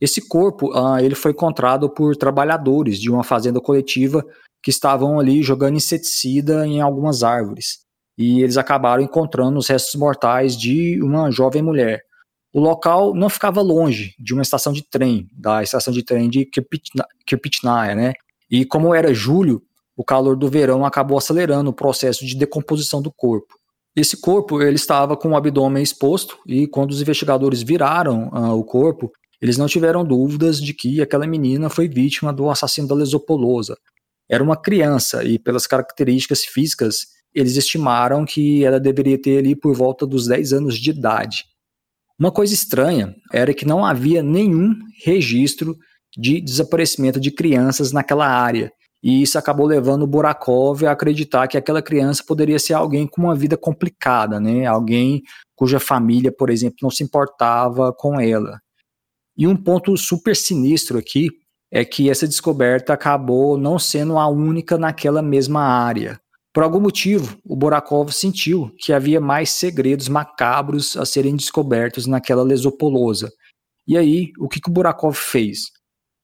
[0.00, 4.24] Esse corpo uh, ele foi encontrado por trabalhadores de uma fazenda coletiva
[4.62, 7.80] que estavam ali jogando inseticida em algumas árvores.
[8.16, 12.06] E eles acabaram encontrando os restos mortais de uma jovem mulher.
[12.54, 16.48] O local não ficava longe de uma estação de trem, da estação de trem de
[17.26, 18.12] Kirpitnaya, né?
[18.48, 19.60] E como era julho,
[19.96, 23.58] o calor do verão acabou acelerando o processo de decomposição do corpo.
[23.96, 28.62] Esse corpo ele estava com o abdômen exposto e quando os investigadores viraram uh, o
[28.62, 29.10] corpo,
[29.42, 33.76] eles não tiveram dúvidas de que aquela menina foi vítima do assassino da Lesopolosa.
[34.30, 39.74] Era uma criança e, pelas características físicas, eles estimaram que ela deveria ter ali por
[39.74, 41.44] volta dos 10 anos de idade.
[42.18, 45.76] Uma coisa estranha era que não havia nenhum registro
[46.16, 48.70] de desaparecimento de crianças naquela área,
[49.04, 53.34] e isso acabou levando Burakov a acreditar que aquela criança poderia ser alguém com uma
[53.34, 54.64] vida complicada, né?
[54.64, 55.22] Alguém
[55.54, 58.58] cuja família, por exemplo, não se importava com ela.
[59.36, 61.28] E um ponto super sinistro aqui
[61.70, 66.18] é que essa descoberta acabou não sendo a única naquela mesma área.
[66.54, 72.44] Por algum motivo, o Borakov sentiu que havia mais segredos macabros a serem descobertos naquela
[72.44, 73.28] lesopolosa.
[73.88, 75.62] E aí, o que, que o Borakov fez?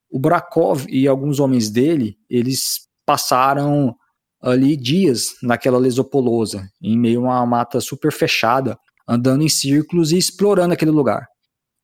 [0.08, 3.92] O Borakov e alguns homens dele, eles passaram
[4.40, 8.78] ali dias naquela lesopolosa, em meio a uma mata super fechada,
[9.08, 11.26] andando em círculos e explorando aquele lugar.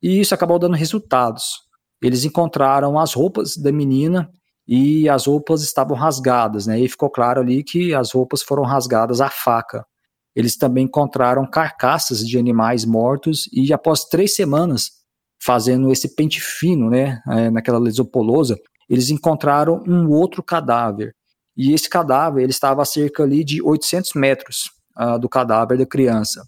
[0.00, 1.42] E isso acabou dando resultados.
[2.00, 4.30] Eles encontraram as roupas da menina
[4.66, 6.80] e as roupas estavam rasgadas, né?
[6.80, 9.86] E ficou claro ali que as roupas foram rasgadas à faca.
[10.34, 14.90] Eles também encontraram carcaças de animais mortos e após três semanas
[15.38, 18.58] fazendo esse pente fino, né, é, naquela lesopolosa,
[18.88, 21.14] eles encontraram um outro cadáver.
[21.56, 25.86] E esse cadáver ele estava a cerca ali de 800 metros uh, do cadáver da
[25.86, 26.46] criança.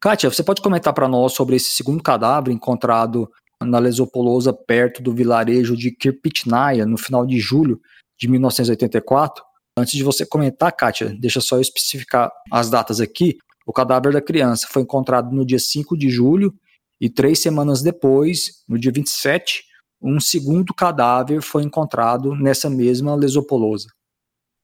[0.00, 3.30] Kátia, você pode comentar para nós sobre esse segundo cadáver encontrado
[3.62, 7.80] na Lesopolosa, perto do vilarejo de Kirpitnaya, no final de julho
[8.18, 9.44] de 1984?
[9.76, 13.36] Antes de você comentar, Kátia, deixa só eu especificar as datas aqui.
[13.66, 16.54] O cadáver da criança foi encontrado no dia 5 de julho
[17.00, 19.64] e três semanas depois, no dia 27,
[20.00, 23.88] um segundo cadáver foi encontrado nessa mesma Lesopolosa.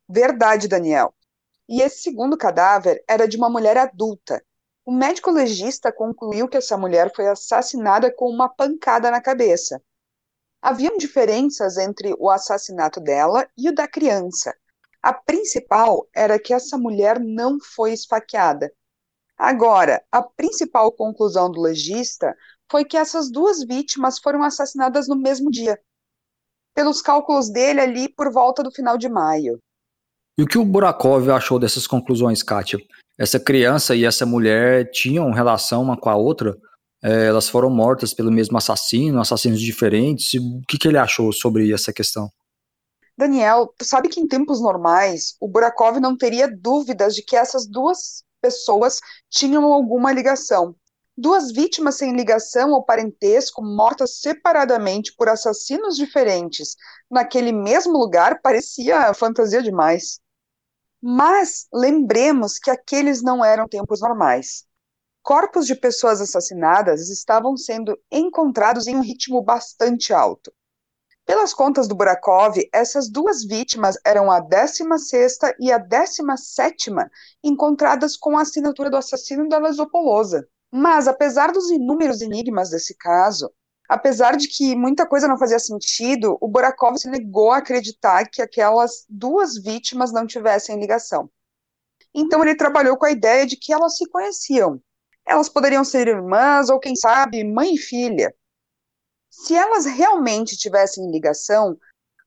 [0.08, 1.14] Verdade, Daniel.
[1.68, 4.42] E esse segundo cadáver era de uma mulher adulta,
[4.90, 9.80] o médico legista concluiu que essa mulher foi assassinada com uma pancada na cabeça.
[10.60, 14.52] Haviam diferenças entre o assassinato dela e o da criança.
[15.00, 18.68] A principal era que essa mulher não foi esfaqueada.
[19.38, 22.36] Agora, a principal conclusão do legista
[22.68, 25.80] foi que essas duas vítimas foram assassinadas no mesmo dia.
[26.74, 29.60] Pelos cálculos dele, ali por volta do final de maio.
[30.40, 32.78] E o que o Burakov achou dessas conclusões, Kátia?
[33.20, 36.56] essa criança e essa mulher tinham relação uma com a outra.
[37.04, 40.32] É, elas foram mortas pelo mesmo assassino, assassinos diferentes.
[40.40, 42.30] O que, que ele achou sobre essa questão?
[43.18, 47.66] Daniel, tu sabe que em tempos normais o Burakov não teria dúvidas de que essas
[47.66, 50.74] duas pessoas tinham alguma ligação.
[51.14, 56.74] Duas vítimas sem ligação ou parentesco, mortas separadamente por assassinos diferentes,
[57.10, 60.18] naquele mesmo lugar, parecia fantasia demais.
[61.02, 64.66] Mas lembremos que aqueles não eram tempos normais.
[65.22, 70.52] Corpos de pessoas assassinadas estavam sendo encontrados em um ritmo bastante alto.
[71.24, 77.08] Pelas contas do Burakov, essas duas vítimas eram a 16ª e a 17ª
[77.44, 80.48] encontradas com a assinatura do assassino da Lesopolosa.
[80.72, 83.50] Mas, apesar dos inúmeros enigmas desse caso,
[83.90, 88.40] apesar de que muita coisa não fazia sentido, o Burakov se negou a acreditar que
[88.40, 91.28] aquelas duas vítimas não tivessem ligação.
[92.14, 94.80] Então ele trabalhou com a ideia de que elas se conheciam.
[95.26, 98.32] Elas poderiam ser irmãs ou, quem sabe, mãe e filha.
[99.28, 101.76] Se elas realmente tivessem ligação,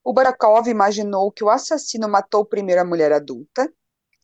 [0.04, 3.72] o Barakov imaginou que o assassino matou primeiro a mulher adulta.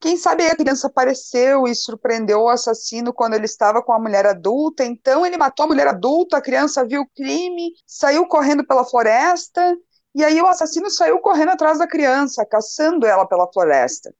[0.00, 4.24] Quem sabe a criança apareceu e surpreendeu o assassino quando ele estava com a mulher
[4.24, 8.82] adulta, então ele matou a mulher adulta, a criança viu o crime, saiu correndo pela
[8.82, 9.76] floresta,
[10.14, 14.10] e aí o assassino saiu correndo atrás da criança, caçando ela pela floresta.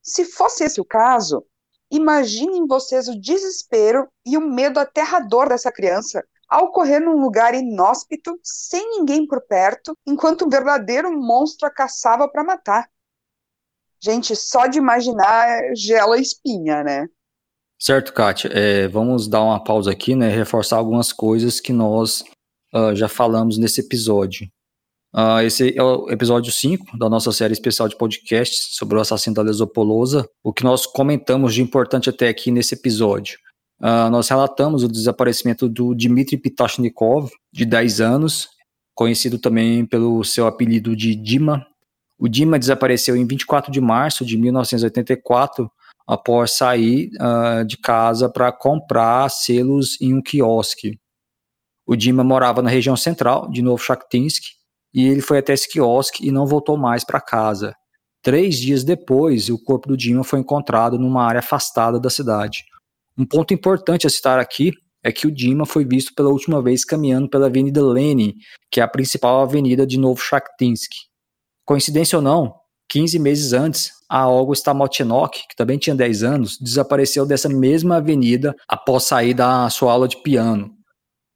[0.00, 1.44] Se fosse esse o caso,
[1.90, 8.38] imaginem vocês o desespero e o medo aterrador dessa criança ao correr num lugar inóspito,
[8.44, 12.88] sem ninguém por perto, enquanto um verdadeiro monstro a caçava para matar.
[14.06, 17.08] Gente, só de imaginar gela espinha, né?
[17.76, 18.48] Certo, Kátia.
[18.54, 20.28] É, vamos dar uma pausa aqui, né?
[20.28, 22.22] Reforçar algumas coisas que nós
[22.72, 24.46] uh, já falamos nesse episódio.
[25.12, 29.34] Uh, esse é o episódio 5 da nossa série especial de podcast sobre o assassino
[29.34, 30.24] da Lesopolosa.
[30.44, 33.36] O que nós comentamos de importante até aqui nesse episódio.
[33.80, 38.48] Uh, nós relatamos o desaparecimento do Dmitry Pitashnikov, de 10 anos,
[38.94, 41.66] conhecido também pelo seu apelido de Dima.
[42.18, 45.70] O Dima desapareceu em 24 de março de 1984,
[46.06, 50.98] após sair uh, de casa para comprar selos em um quiosque.
[51.86, 54.44] O Dima morava na região central de Novochakhtinsk
[54.94, 57.74] e ele foi até esse quiosque e não voltou mais para casa.
[58.22, 62.64] Três dias depois, o corpo do Dima foi encontrado numa área afastada da cidade.
[63.16, 66.84] Um ponto importante a citar aqui é que o Dima foi visto pela última vez
[66.84, 68.34] caminhando pela Avenida Lenin,
[68.70, 71.05] que é a principal avenida de Novo Shakhtinsk.
[71.66, 72.54] Coincidência ou não,
[72.88, 78.54] 15 meses antes, a Olga Stamotchenok, que também tinha 10 anos, desapareceu dessa mesma avenida
[78.68, 80.70] após sair da sua aula de piano.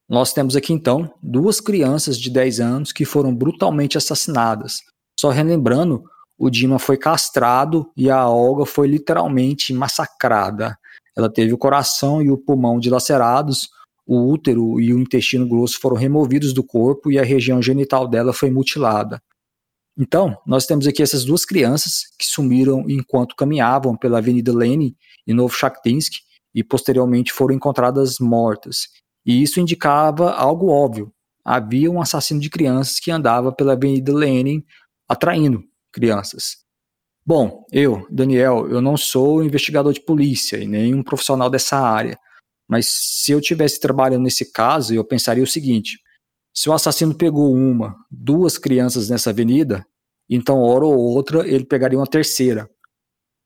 [0.08, 4.78] Nós temos aqui então duas crianças de 10 anos que foram brutalmente assassinadas.
[5.18, 6.04] Só relembrando,
[6.38, 10.78] o Dima foi castrado e a Olga foi literalmente massacrada.
[11.16, 13.68] Ela teve o coração e o pulmão dilacerados,
[14.06, 18.32] o útero e o intestino grosso foram removidos do corpo e a região genital dela
[18.32, 19.20] foi mutilada.
[20.00, 24.96] Então, nós temos aqui essas duas crianças que sumiram enquanto caminhavam pela Avenida Lenin
[25.26, 26.14] em Novo Shakhtinsk
[26.54, 28.88] e posteriormente foram encontradas mortas.
[29.26, 31.12] E isso indicava algo óbvio.
[31.44, 34.64] Havia um assassino de crianças que andava pela Avenida Lenin
[35.06, 36.56] atraindo crianças.
[37.26, 42.18] Bom, eu, Daniel, eu não sou investigador de polícia e nem um profissional dessa área,
[42.66, 45.98] mas se eu tivesse trabalhando nesse caso, eu pensaria o seguinte:
[46.54, 49.84] se o assassino pegou uma, duas crianças nessa avenida,
[50.28, 52.68] então hora ou outra ele pegaria uma terceira.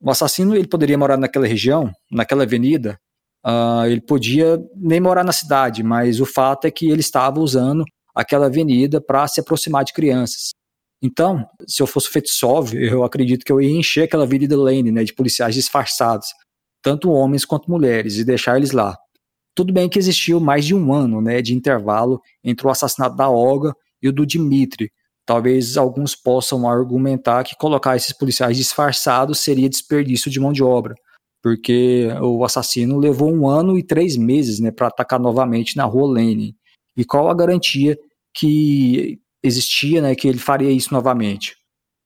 [0.01, 2.99] O assassino ele poderia morar naquela região, naquela avenida,
[3.45, 7.85] uh, ele podia nem morar na cidade, mas o fato é que ele estava usando
[8.15, 10.51] aquela avenida para se aproximar de crianças.
[11.03, 15.05] Então, se eu fosse Fetsov, eu acredito que eu ia encher aquela Avenida Lane, né,
[15.05, 16.29] de policiais disfarçados,
[16.83, 18.97] tanto homens quanto mulheres, e deixar eles lá.
[19.55, 23.29] Tudo bem que existiu mais de um ano né, de intervalo entre o assassinato da
[23.29, 24.91] Olga e o do Dimitri.
[25.27, 30.95] Talvez alguns possam argumentar que colocar esses policiais disfarçados seria desperdício de mão de obra,
[31.43, 36.13] porque o assassino levou um ano e três meses né, para atacar novamente na rua
[36.13, 36.55] Lenin.
[36.97, 37.97] E qual a garantia
[38.35, 41.55] que existia, né, que ele faria isso novamente.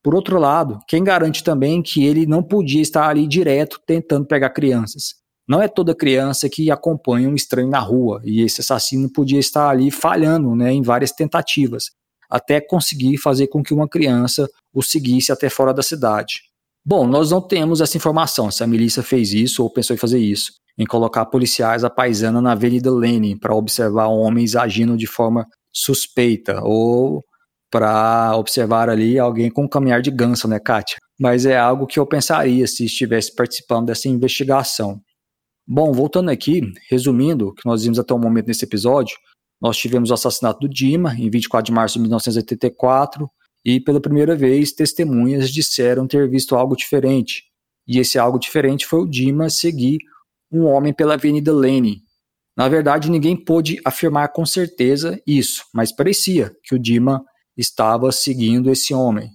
[0.02, 4.50] Por outro lado, quem garante também que ele não podia estar ali direto tentando pegar
[4.50, 5.14] crianças?
[5.48, 9.70] Não é toda criança que acompanha um estranho na rua, e esse assassino podia estar
[9.70, 11.84] ali falhando né, em várias tentativas,
[12.28, 16.42] até conseguir fazer com que uma criança o seguisse até fora da cidade.
[16.84, 20.18] Bom, nós não temos essa informação se a milícia fez isso ou pensou em fazer
[20.18, 25.46] isso, em colocar policiais à paisana na Avenida Lenin para observar homens agindo de forma
[25.72, 27.22] suspeita ou
[27.70, 30.96] para observar ali alguém com um caminhar de ganso, né, Kátia?
[31.20, 35.00] Mas é algo que eu pensaria se estivesse participando dessa investigação.
[35.70, 39.18] Bom, voltando aqui, resumindo o que nós vimos até o momento nesse episódio,
[39.60, 43.30] nós tivemos o assassinato do Dima em 24 de março de 1984
[43.62, 47.42] e pela primeira vez testemunhas disseram ter visto algo diferente.
[47.86, 49.98] E esse algo diferente foi o Dima seguir
[50.50, 52.00] um homem pela Avenida Lenin.
[52.56, 57.22] Na verdade, ninguém pôde afirmar com certeza isso, mas parecia que o Dima
[57.54, 59.28] estava seguindo esse homem.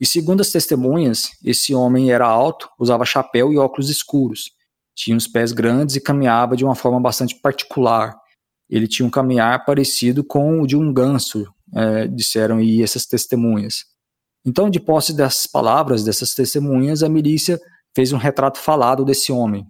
[0.00, 4.54] E segundo as testemunhas, esse homem era alto, usava chapéu e óculos escuros,
[4.96, 8.16] tinha os pés grandes e caminhava de uma forma bastante particular.
[8.68, 13.84] Ele tinha um caminhar parecido com o de um ganso, é, disseram essas testemunhas.
[14.44, 17.60] Então, de posse das palavras dessas testemunhas, a milícia
[17.94, 19.66] fez um retrato falado desse homem.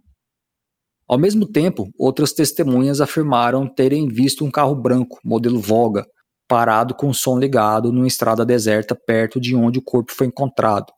[1.08, 6.06] Ao mesmo tempo, outras testemunhas afirmaram terem visto um carro branco, modelo Voga,
[6.48, 10.92] parado com o som ligado numa estrada deserta perto de onde o corpo foi encontrado.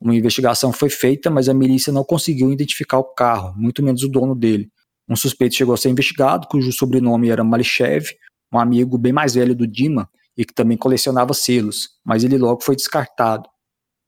[0.00, 4.08] Uma investigação foi feita, mas a milícia não conseguiu identificar o carro, muito menos o
[4.08, 4.70] dono dele.
[5.08, 8.10] Um suspeito chegou a ser investigado, cujo sobrenome era Malichev,
[8.52, 12.62] um amigo bem mais velho do Dima e que também colecionava selos, mas ele logo
[12.62, 13.48] foi descartado.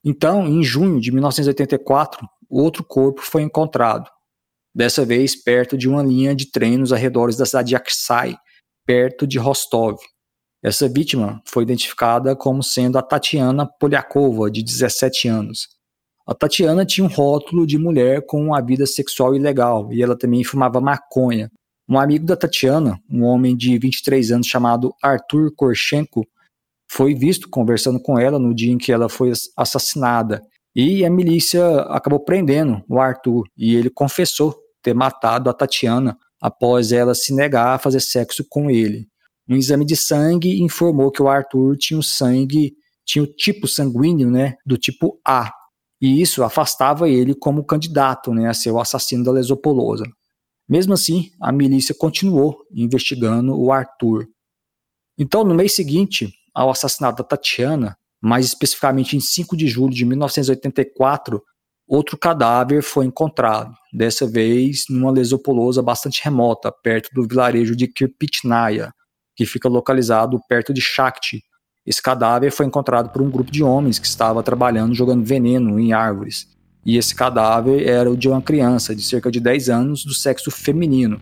[0.04, 4.10] Então, em junho de 1984, outro corpo foi encontrado,
[4.74, 8.36] dessa vez perto de uma linha de trem nos arredores da cidade de Aksai,
[8.86, 9.98] perto de Rostov.
[10.62, 15.77] Essa vítima foi identificada como sendo a Tatiana Polyakova, de 17 anos.
[16.28, 20.44] A Tatiana tinha um rótulo de mulher com uma vida sexual ilegal e ela também
[20.44, 21.50] fumava maconha.
[21.88, 26.26] Um amigo da Tatiana, um homem de 23 anos chamado Arthur Korchenko,
[26.86, 30.42] foi visto conversando com ela no dia em que ela foi assassinada.
[30.76, 36.92] E a milícia acabou prendendo o Arthur e ele confessou ter matado a Tatiana após
[36.92, 39.08] ela se negar a fazer sexo com ele.
[39.48, 42.74] Um exame de sangue informou que o Arthur tinha o sangue,
[43.06, 45.57] tinha o tipo sanguíneo, né, do tipo A.
[46.00, 50.04] E isso afastava ele como candidato, né, a ser o assassino da Lesopolosa.
[50.68, 54.26] Mesmo assim, a milícia continuou investigando o Arthur.
[55.18, 60.04] Então, no mês seguinte ao assassinato da Tatiana, mais especificamente em 5 de julho de
[60.04, 61.42] 1984,
[61.86, 68.92] outro cadáver foi encontrado, dessa vez numa lesopolosa bastante remota, perto do vilarejo de Kirpitnaya,
[69.34, 71.42] que fica localizado perto de Shakti.
[71.88, 75.94] Esse cadáver foi encontrado por um grupo de homens que estava trabalhando jogando veneno em
[75.94, 76.46] árvores.
[76.84, 80.50] E esse cadáver era o de uma criança de cerca de 10 anos do sexo
[80.50, 81.18] feminino.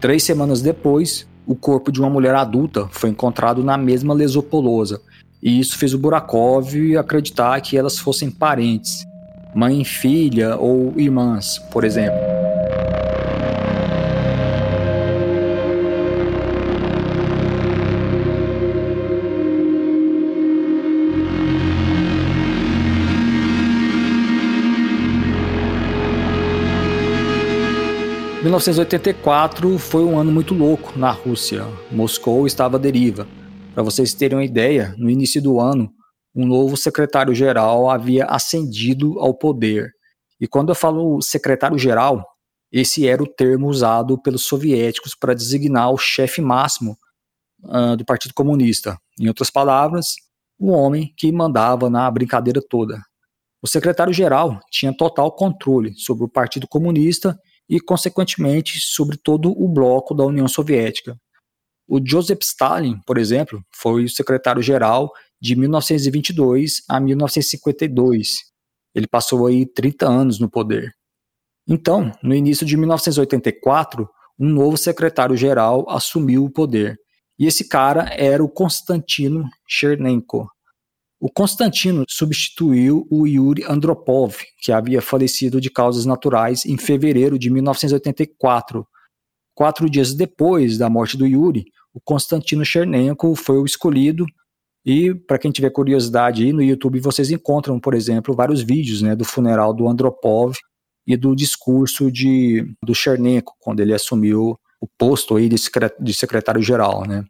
[0.00, 5.02] Três semanas depois, o corpo de uma mulher adulta foi encontrado na mesma lesopolosa.
[5.42, 9.04] E isso fez o Burakov acreditar que elas fossem parentes,
[9.54, 12.45] mãe e filha ou irmãs, por exemplo.
[28.56, 31.66] 1984 foi um ano muito louco na Rússia.
[31.92, 33.28] Moscou estava à deriva.
[33.74, 35.92] Para vocês terem uma ideia, no início do ano,
[36.34, 39.90] um novo secretário-geral havia ascendido ao poder.
[40.40, 42.24] E quando eu falo secretário-geral,
[42.72, 46.96] esse era o termo usado pelos soviéticos para designar o chefe máximo
[47.62, 48.96] uh, do Partido Comunista.
[49.20, 50.14] Em outras palavras,
[50.58, 53.02] o homem que mandava na brincadeira toda.
[53.62, 57.38] O secretário-geral tinha total controle sobre o Partido Comunista
[57.68, 61.18] e, consequentemente, sobre todo o bloco da União Soviética.
[61.88, 68.38] O Joseph Stalin, por exemplo, foi o secretário-geral de 1922 a 1952.
[68.94, 70.92] Ele passou aí 30 anos no poder.
[71.68, 74.08] Então, no início de 1984,
[74.38, 76.98] um novo secretário-geral assumiu o poder.
[77.38, 80.48] E esse cara era o Konstantino Chernenko.
[81.18, 87.48] O Constantino substituiu o Yuri Andropov, que havia falecido de causas naturais em fevereiro de
[87.50, 88.86] 1984.
[89.54, 91.64] Quatro dias depois da morte do Yuri,
[91.94, 94.26] o Constantino Chernenko foi o escolhido.
[94.84, 99.16] E, para quem tiver curiosidade aí, no YouTube vocês encontram, por exemplo, vários vídeos né,
[99.16, 100.54] do funeral do Andropov
[101.06, 107.06] e do discurso de, do Chernenko, quando ele assumiu o posto aí de secretário-geral.
[107.08, 107.24] Né.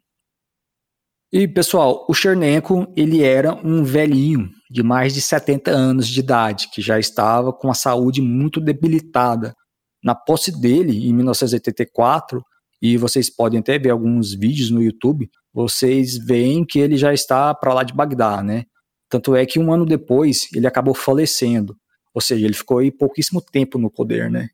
[1.31, 6.69] E, pessoal, o Chernenko, ele era um velhinho de mais de 70 anos de idade,
[6.71, 9.53] que já estava com a saúde muito debilitada.
[10.01, 12.41] Na posse dele, em 1984,
[12.81, 17.53] e vocês podem até ver alguns vídeos no YouTube, vocês veem que ele já está
[17.53, 18.63] para lá de Bagdá, né?
[19.09, 21.75] Tanto é que um ano depois ele acabou falecendo,
[22.13, 24.47] ou seja, ele ficou aí pouquíssimo tempo no poder, né?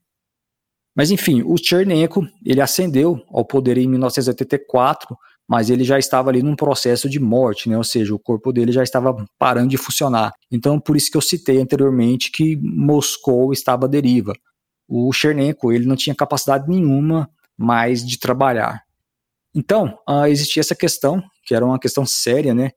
[0.95, 5.15] Mas enfim, o Chernenko, ele ascendeu ao poder em 1984
[5.53, 7.77] mas ele já estava ali num processo de morte, né?
[7.77, 10.33] Ou seja, o corpo dele já estava parando de funcionar.
[10.51, 14.33] Então, por isso que eu citei anteriormente que Moscou estava à deriva.
[14.87, 18.81] O Chernenko, ele não tinha capacidade nenhuma mais de trabalhar.
[19.53, 22.71] Então, uh, existia essa questão, que era uma questão séria, né?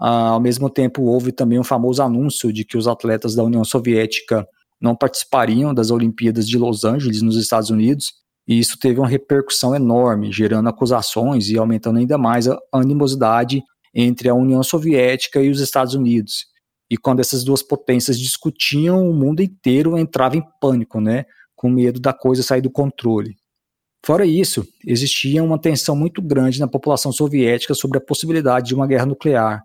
[0.00, 3.64] Uh, ao mesmo tempo, houve também um famoso anúncio de que os atletas da União
[3.64, 4.46] Soviética
[4.80, 8.12] não participariam das Olimpíadas de Los Angeles, nos Estados Unidos,
[8.50, 13.62] e isso teve uma repercussão enorme, gerando acusações e aumentando ainda mais a animosidade
[13.94, 16.46] entre a União Soviética e os Estados Unidos.
[16.90, 22.00] E quando essas duas potências discutiam, o mundo inteiro entrava em pânico, né, com medo
[22.00, 23.36] da coisa sair do controle.
[24.04, 28.86] Fora isso, existia uma tensão muito grande na população soviética sobre a possibilidade de uma
[28.88, 29.62] guerra nuclear.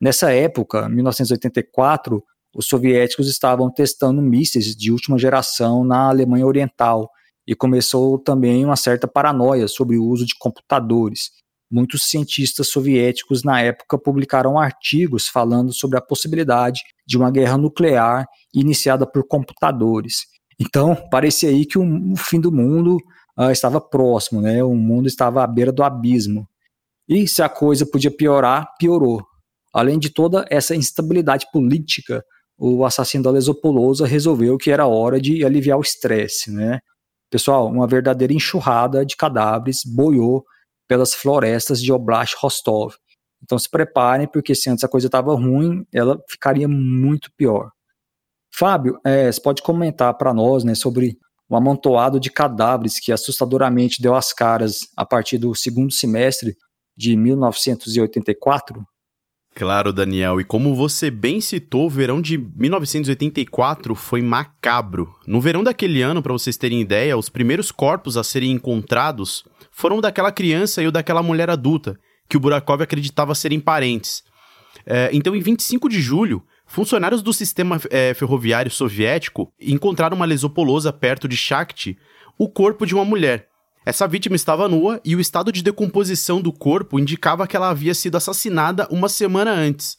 [0.00, 2.24] Nessa época, 1984,
[2.56, 7.10] os soviéticos estavam testando mísseis de última geração na Alemanha Oriental
[7.46, 11.30] e começou também uma certa paranoia sobre o uso de computadores.
[11.70, 18.26] Muitos cientistas soviéticos na época publicaram artigos falando sobre a possibilidade de uma guerra nuclear
[18.54, 20.26] iniciada por computadores.
[20.60, 22.98] Então, parecia aí que o, fim do mundo
[23.38, 24.62] uh, estava próximo, né?
[24.62, 26.46] O mundo estava à beira do abismo.
[27.08, 29.22] E se a coisa podia piorar, piorou.
[29.72, 32.22] Além de toda essa instabilidade política,
[32.58, 36.80] o assassino da Lesopolosa resolveu que era hora de aliviar o estresse, né?
[37.32, 40.44] Pessoal, uma verdadeira enxurrada de cadáveres boiou
[40.86, 42.92] pelas florestas de Oblast Rostov.
[43.42, 47.70] Então se preparem, porque se antes a coisa estava ruim, ela ficaria muito pior.
[48.54, 51.16] Fábio, é, você pode comentar para nós né, sobre
[51.48, 56.54] um amontoado de cadáveres que assustadoramente deu as caras a partir do segundo semestre
[56.94, 58.86] de 1984?
[59.54, 65.14] Claro, Daniel, e como você bem citou, o verão de 1984 foi macabro.
[65.26, 70.00] No verão daquele ano, para vocês terem ideia, os primeiros corpos a serem encontrados foram
[70.00, 71.98] daquela criança e o daquela mulher adulta,
[72.28, 74.24] que o Burakov acreditava serem parentes.
[74.86, 76.42] É, então, em 25 de julho,
[76.72, 81.98] Funcionários do sistema é, ferroviário soviético encontraram uma lesopolosa perto de Shakhty,
[82.38, 83.51] o corpo de uma mulher.
[83.84, 87.94] Essa vítima estava nua e o estado de decomposição do corpo indicava que ela havia
[87.94, 89.98] sido assassinada uma semana antes.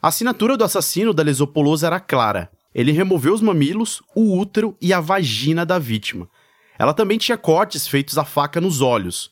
[0.00, 2.50] A assinatura do assassino da lesopolosa era clara.
[2.74, 6.28] Ele removeu os mamilos, o útero e a vagina da vítima.
[6.78, 9.30] Ela também tinha cortes feitos à faca nos olhos.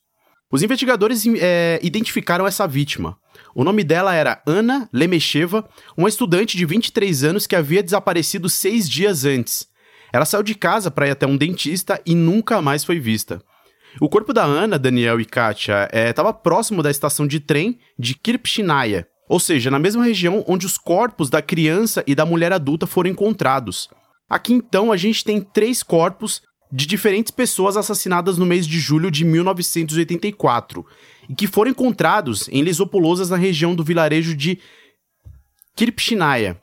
[0.51, 3.17] Os investigadores é, identificaram essa vítima.
[3.55, 5.67] O nome dela era Ana Lemecheva,
[5.97, 9.67] uma estudante de 23 anos que havia desaparecido seis dias antes.
[10.13, 13.43] Ela saiu de casa para ir até um dentista e nunca mais foi vista.
[14.01, 18.15] O corpo da Ana, Daniel e Katia estava é, próximo da estação de trem de
[18.15, 22.87] Kirpchinaya, ou seja, na mesma região onde os corpos da criança e da mulher adulta
[22.87, 23.89] foram encontrados.
[24.31, 29.11] Aqui então a gente tem três corpos de diferentes pessoas assassinadas no mês de julho
[29.11, 30.87] de 1984
[31.29, 34.59] e que foram encontrados em lisopolosas na região do vilarejo de
[35.75, 36.61] Kirpchinaya.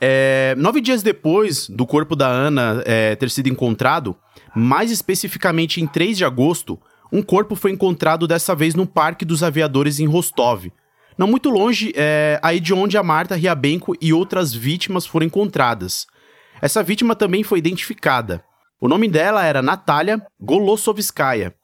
[0.00, 4.16] É, nove dias depois do corpo da Ana é, ter sido encontrado,
[4.54, 6.80] mais especificamente em 3 de agosto,
[7.12, 10.68] um corpo foi encontrado dessa vez no Parque dos Aviadores em Rostov,
[11.18, 16.06] não muito longe é, aí de onde a Marta Riabenko e outras vítimas foram encontradas.
[16.62, 18.42] Essa vítima também foi identificada.
[18.80, 21.54] O nome dela era Natalia Golosovskaya,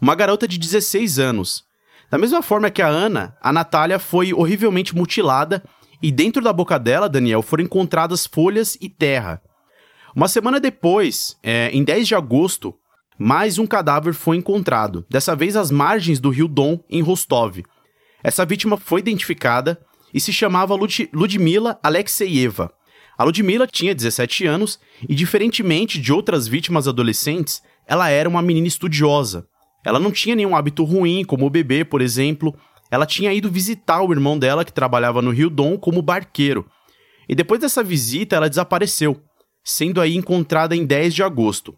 [0.00, 1.64] uma garota de 16 anos.
[2.10, 5.62] Da mesma forma que a Ana, a Natália foi horrivelmente mutilada
[6.04, 9.40] e dentro da boca dela, Daniel, foram encontradas folhas e terra.
[10.14, 12.74] Uma semana depois, é, em 10 de agosto,
[13.18, 17.62] mais um cadáver foi encontrado, dessa vez às margens do rio Don, em Rostov.
[18.22, 19.80] Essa vítima foi identificada
[20.12, 22.70] e se chamava Lud Ludmila Alexeyeva.
[23.16, 24.78] A Ludmila tinha 17 anos
[25.08, 29.48] e, diferentemente de outras vítimas adolescentes, ela era uma menina estudiosa.
[29.82, 32.54] Ela não tinha nenhum hábito ruim, como bebê, por exemplo.
[32.90, 36.66] Ela tinha ido visitar o irmão dela, que trabalhava no Rio Dom, como barqueiro.
[37.28, 39.20] E depois dessa visita, ela desapareceu,
[39.62, 41.76] sendo aí encontrada em 10 de agosto.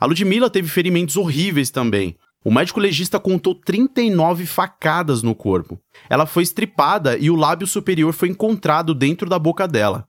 [0.00, 2.16] A Ludmilla teve ferimentos horríveis também.
[2.44, 5.80] O médico legista contou 39 facadas no corpo.
[6.10, 10.08] Ela foi estripada e o lábio superior foi encontrado dentro da boca dela.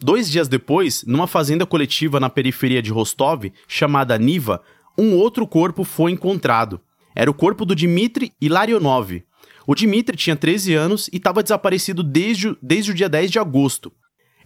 [0.00, 4.62] Dois dias depois, numa fazenda coletiva na periferia de Rostov, chamada Niva,
[4.96, 6.80] um outro corpo foi encontrado.
[7.18, 9.24] Era o corpo do Dmitry Ilarionov.
[9.66, 13.92] O Dmitry tinha 13 anos e estava desaparecido desde, desde o dia 10 de agosto.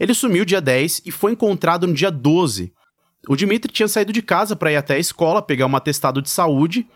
[0.01, 2.73] Ele sumiu dia 10 e foi encontrado no dia 12.
[3.29, 6.31] O Dmitry tinha saído de casa para ir até a escola pegar um atestado de
[6.31, 6.89] saúde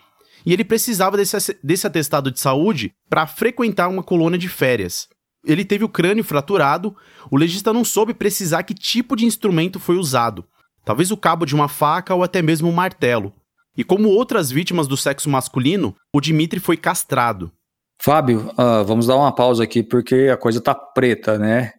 [0.47, 5.09] e ele precisava desse, desse atestado de saúde para frequentar uma colônia de férias.
[5.45, 6.97] Ele teve o crânio fraturado,
[7.31, 10.43] o legista não soube precisar que tipo de instrumento foi usado.
[10.87, 13.35] Talvez o cabo de uma faca ou até mesmo um martelo.
[13.77, 17.53] E como outras vítimas do sexo masculino, o Dimitri foi castrado.
[18.01, 21.73] Fábio, uh, vamos dar uma pausa aqui porque a coisa tá preta, né?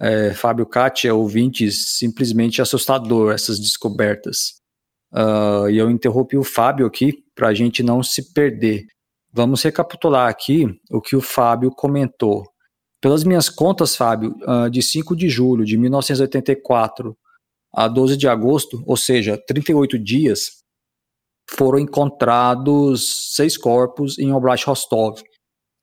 [0.00, 4.54] É, Fábio Kátia, ouvintes, simplesmente assustador essas descobertas.
[5.12, 8.86] Uh, e eu interrompi o Fábio aqui para a gente não se perder.
[9.32, 12.44] Vamos recapitular aqui o que o Fábio comentou.
[13.00, 17.16] Pelas minhas contas, Fábio, uh, de 5 de julho de 1984
[17.72, 20.61] a 12 de agosto, ou seja, 38 dias,
[21.50, 25.20] foram encontrados seis corpos em Oblast Rostov.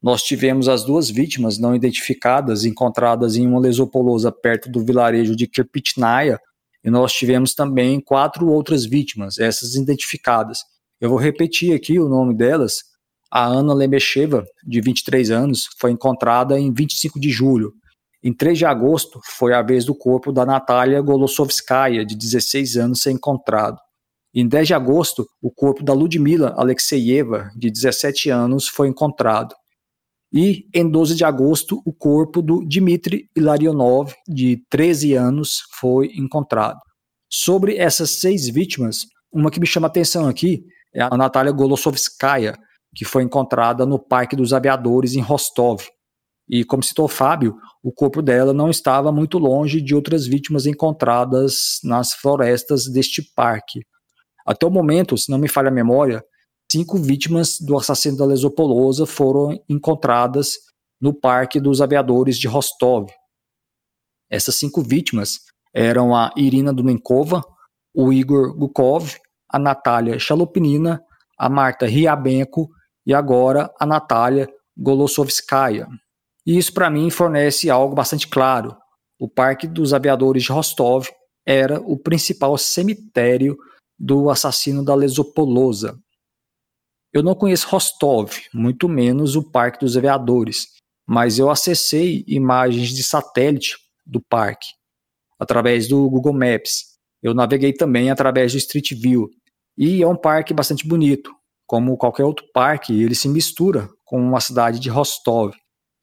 [0.01, 5.45] Nós tivemos as duas vítimas não identificadas encontradas em uma lesopolosa perto do vilarejo de
[5.45, 6.39] Kirpitnaya,
[6.83, 10.59] e nós tivemos também quatro outras vítimas, essas identificadas,
[11.01, 12.83] Eu vou repetir aqui o nome delas.
[13.31, 17.71] A Ana Lemecheva, de 23 anos, foi encontrada em 25 de julho.
[18.21, 23.01] Em 3 de agosto, foi a vez do corpo da Natália Golosovskaya, de 16 anos,
[23.01, 23.77] ser encontrado.
[24.33, 29.55] Em 10 de agosto, o corpo da Ludmila Alexeyeva, de 17 anos, foi encontrado.
[30.31, 36.79] E em 12 de agosto, o corpo do Dmitry Ilarionov, de 13 anos, foi encontrado.
[37.31, 40.63] Sobre essas seis vítimas, uma que me chama atenção aqui
[40.93, 42.55] é a Natália Golosovskaya,
[42.95, 45.81] que foi encontrada no Parque dos Aviadores em Rostov.
[46.47, 51.79] E como citou Fábio, o corpo dela não estava muito longe de outras vítimas encontradas
[51.83, 53.81] nas florestas deste parque.
[54.45, 56.23] Até o momento, se não me falha a memória,
[56.71, 60.53] cinco vítimas do assassino da Lesopolosa foram encontradas
[61.01, 63.07] no Parque dos Aviadores de Rostov.
[64.29, 65.39] Essas cinco vítimas
[65.73, 67.43] eram a Irina Dunenkova,
[67.93, 69.15] o Igor Gukov,
[69.49, 71.01] a Natália Chalopnina,
[71.37, 72.69] a Marta Riabenko
[73.05, 75.87] e agora a Natália Golosovskaya.
[76.45, 78.75] E isso para mim fornece algo bastante claro.
[79.19, 81.07] O Parque dos Aviadores de Rostov
[81.45, 83.57] era o principal cemitério
[83.99, 85.99] do assassino da Lesopolosa.
[87.11, 90.67] Eu não conheço Rostov, muito menos o Parque dos Aviadores,
[91.07, 93.75] mas eu acessei imagens de satélite
[94.05, 94.67] do parque
[95.39, 96.97] através do Google Maps.
[97.21, 99.29] Eu naveguei também através do Street View
[99.77, 101.31] e é um parque bastante bonito.
[101.65, 105.53] Como qualquer outro parque, ele se mistura com a cidade de Rostov.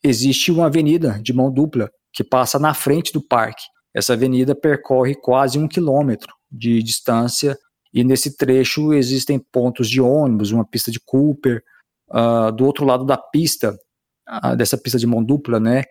[0.02, 3.62] Existe uma avenida de mão dupla que passa na frente do parque.
[3.94, 7.56] Essa avenida percorre quase um quilômetro de distância
[7.96, 11.64] e nesse trecho existem pontos de ônibus, uma pista de Cooper.
[12.10, 13.74] Uh, do outro lado da pista,
[14.28, 15.82] uh, dessa pista de mão dupla, né,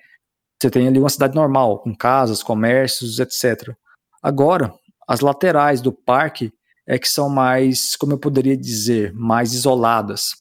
[0.62, 3.76] você tem ali uma cidade normal, com casas, comércios, etc.
[4.22, 4.72] Agora,
[5.08, 6.54] as laterais do parque
[6.86, 10.36] é que são mais, como eu poderia dizer, mais isoladas.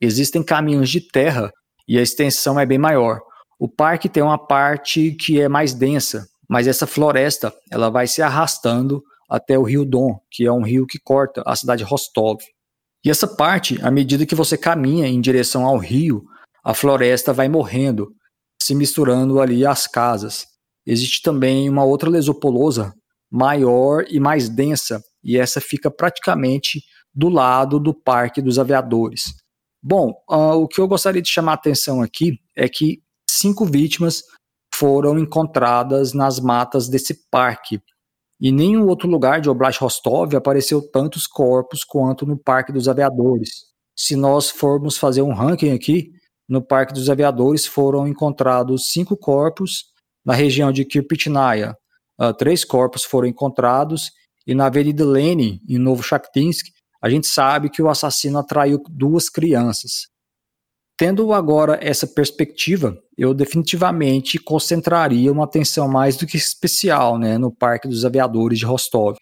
[0.00, 1.52] Existem caminhos de terra
[1.86, 3.20] e a extensão é bem maior.
[3.58, 8.22] O parque tem uma parte que é mais densa, mas essa floresta ela vai se
[8.22, 12.38] arrastando até o rio Don, que é um rio que corta a cidade de Rostov.
[13.02, 16.22] E essa parte, à medida que você caminha em direção ao rio,
[16.62, 18.14] a floresta vai morrendo,
[18.62, 20.46] se misturando ali às casas.
[20.86, 22.92] Existe também uma outra lesopolosa
[23.30, 29.34] maior e mais densa, e essa fica praticamente do lado do Parque dos Aviadores.
[29.82, 34.22] Bom, uh, o que eu gostaria de chamar a atenção aqui é que cinco vítimas
[34.74, 37.80] foram encontradas nas matas desse parque,
[38.42, 43.66] e nenhum outro lugar de Oblast Rostov apareceu tantos corpos quanto no Parque dos Aviadores.
[43.96, 46.10] Se nós formos fazer um ranking aqui,
[46.48, 49.84] no Parque dos Aviadores foram encontrados cinco corpos,
[50.24, 51.76] na região de Kirpitnaya,
[52.20, 54.10] uh, três corpos foram encontrados,
[54.44, 56.66] e na Avenida Lenin, em Novo Shakhtinsk,
[57.00, 60.08] a gente sabe que o assassino atraiu duas crianças.
[61.02, 67.50] Tendo agora essa perspectiva, eu definitivamente concentraria uma atenção mais do que especial né, no
[67.50, 69.16] Parque dos Aviadores de Rostov.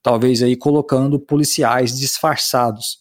[0.00, 2.98] Talvez aí colocando policiais disfarçados.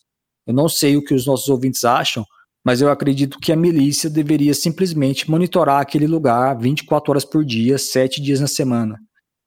[0.47, 2.25] Eu não sei o que os nossos ouvintes acham,
[2.65, 7.77] mas eu acredito que a milícia deveria simplesmente monitorar aquele lugar 24 horas por dia,
[7.77, 8.97] 7 dias na semana.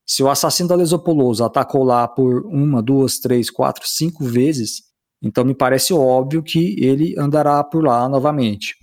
[0.08, 4.85] Se o assassino da Lesopolosa atacou lá por uma, duas, três, quatro, cinco vezes,
[5.22, 8.74] então me parece óbvio que ele andará por lá novamente.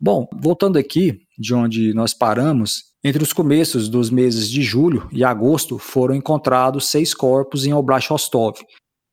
[0.00, 5.24] Bom, voltando aqui de onde nós paramos, entre os começos dos meses de julho e
[5.24, 8.58] agosto foram encontrados seis corpos em Oblast Rostov.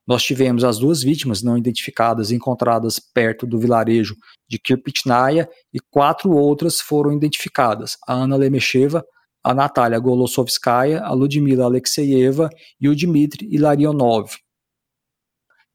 [0.08, 4.16] Nós tivemos as duas vítimas não identificadas encontradas perto do vilarejo
[4.50, 9.06] de Kirpitnaya e quatro outras foram identificadas: a Ana Lemecheva,
[9.44, 12.50] a Natália Golosovskaya, a Ludmila Alexeyeva
[12.80, 14.32] e o Dmitry Ilarionov.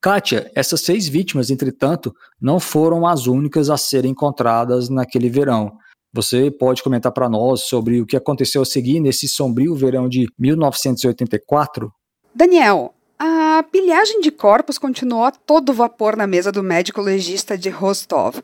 [0.03, 5.79] Kátia, essas seis vítimas, entretanto, não foram as únicas a serem encontradas naquele verão.
[6.13, 10.27] Você pode comentar para nós sobre o que aconteceu a seguir nesse sombrio verão de
[10.37, 11.89] 1984?
[12.35, 17.71] Daniel, a pilhagem de corpos continuou a todo vapor na mesa do médico legista de
[17.71, 18.41] Rostov.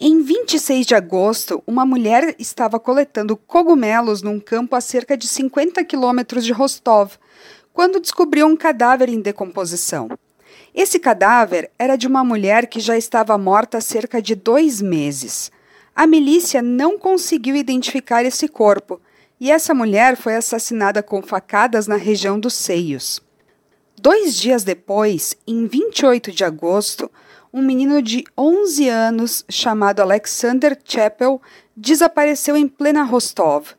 [0.00, 5.84] Em 26 de agosto, uma mulher estava coletando cogumelos num campo a cerca de 50
[5.84, 7.18] quilômetros de Rostov,
[7.70, 10.08] quando descobriu um cadáver em decomposição.
[10.74, 15.50] Esse cadáver era de uma mulher que já estava morta há cerca de dois meses.
[15.94, 19.00] A milícia não conseguiu identificar esse corpo
[19.38, 23.20] e essa mulher foi assassinada com facadas na região dos seios.
[24.00, 27.10] Dois dias depois, em 28 de agosto,
[27.52, 31.40] um menino de 11 anos chamado Alexander Chappell
[31.76, 33.74] desapareceu em plena Rostov.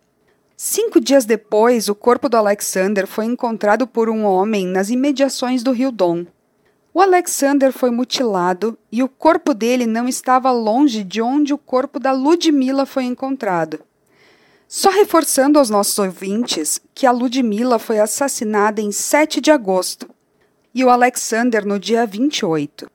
[0.56, 5.72] Cinco dias depois, o corpo do Alexander foi encontrado por um homem nas imediações do
[5.72, 6.26] rio Don.
[6.96, 12.00] O Alexander foi mutilado e o corpo dele não estava longe de onde o corpo
[12.00, 13.80] da Ludmila foi encontrado.
[14.68, 20.08] Só reforçando aos nossos ouvintes que a Ludmila foi assassinada em 7 de agosto
[20.72, 22.88] e o Alexander no dia 28.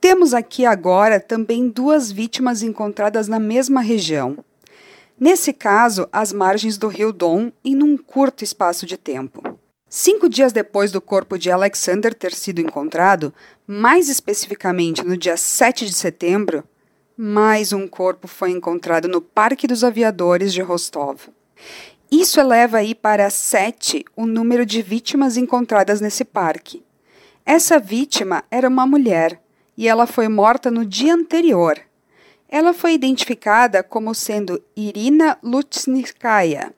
[0.00, 4.38] Temos aqui agora também duas vítimas encontradas na mesma região.
[5.18, 9.58] Nesse caso, às margens do rio Don e num curto espaço de tempo.
[9.90, 13.32] Cinco dias depois do corpo de Alexander ter sido encontrado,
[13.66, 16.62] mais especificamente no dia 7 de setembro,
[17.16, 21.20] mais um corpo foi encontrado no Parque dos Aviadores de Rostov.
[22.10, 26.84] Isso eleva aí para sete o número de vítimas encontradas nesse parque.
[27.44, 29.40] Essa vítima era uma mulher
[29.74, 31.78] e ela foi morta no dia anterior.
[32.46, 36.74] Ela foi identificada como sendo Irina Lutsnikaya.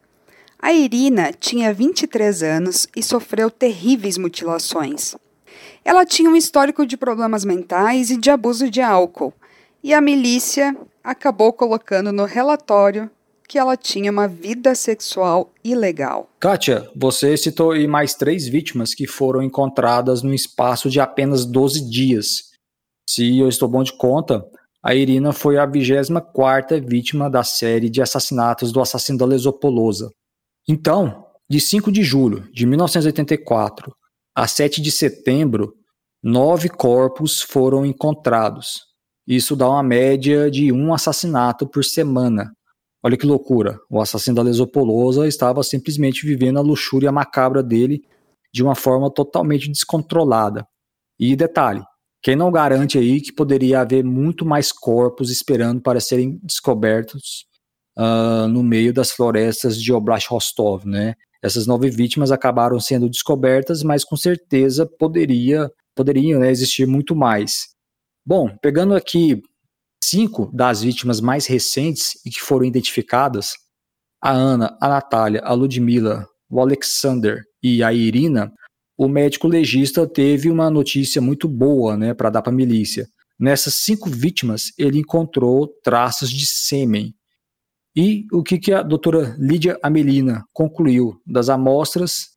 [0.62, 5.16] A Irina tinha 23 anos e sofreu terríveis mutilações.
[5.82, 9.32] Ela tinha um histórico de problemas mentais e de abuso de álcool,
[9.82, 13.10] e a milícia acabou colocando no relatório
[13.48, 16.28] que ela tinha uma vida sexual ilegal.
[16.38, 21.88] Kátia, você citou aí mais três vítimas que foram encontradas num espaço de apenas 12
[21.90, 22.50] dias.
[23.08, 24.44] Se eu estou bom de conta,
[24.84, 30.10] a Irina foi a 24 vítima da série de assassinatos do assassino da Lesopolosa.
[30.72, 33.92] Então, de 5 de julho de 1984
[34.32, 35.74] a 7 de setembro,
[36.22, 38.82] nove corpos foram encontrados.
[39.26, 42.52] Isso dá uma média de um assassinato por semana.
[43.02, 43.80] Olha que loucura.
[43.90, 48.04] O assassino da Lesopolosa estava simplesmente vivendo a luxúria macabra dele
[48.54, 50.64] de uma forma totalmente descontrolada.
[51.18, 51.82] E detalhe,
[52.22, 57.49] quem não garante aí que poderia haver muito mais corpos esperando para serem descobertos
[58.00, 61.14] uh, no meio das florestas de Oblast Rostov, né?
[61.42, 67.68] Essas nove vítimas acabaram sendo descobertas, mas com certeza poderia, poderiam né, existir muito mais.
[68.26, 69.42] Bom, pegando aqui
[70.02, 73.52] cinco das vítimas mais recentes e que foram identificadas,
[74.22, 78.52] a Ana, a Natália, a Ludmila, o Alexander e a Irina,
[78.98, 83.06] o médico legista teve uma notícia muito boa né, para dar para a milícia.
[83.38, 87.14] Nessas cinco vítimas, ele encontrou traços de sêmen.
[87.94, 92.30] E o que, que a doutora Lídia Amelina concluiu das amostras?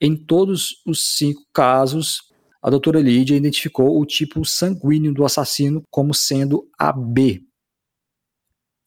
[0.00, 2.22] Em todos os cinco casos,
[2.62, 7.42] a doutora Lídia identificou o tipo sanguíneo do assassino como sendo AB.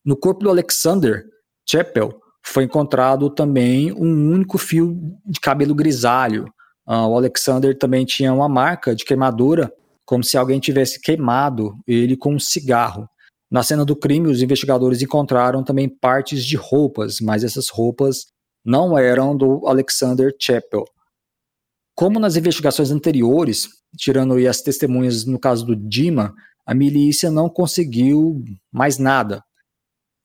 [0.03, 1.26] No corpo do Alexander
[1.70, 6.45] Chappell foi encontrado também um único fio de cabelo grisalho.
[6.88, 9.72] Uh, o Alexander também tinha uma marca de queimadura,
[10.05, 13.07] como se alguém tivesse queimado ele com um cigarro.
[13.51, 18.27] Na cena do crime, os investigadores encontraram também partes de roupas, mas essas roupas
[18.63, 20.85] não eram do Alexander Chappell.
[21.95, 26.33] Como nas investigações anteriores, tirando as testemunhas no caso do Dima,
[26.65, 29.43] a milícia não conseguiu mais nada.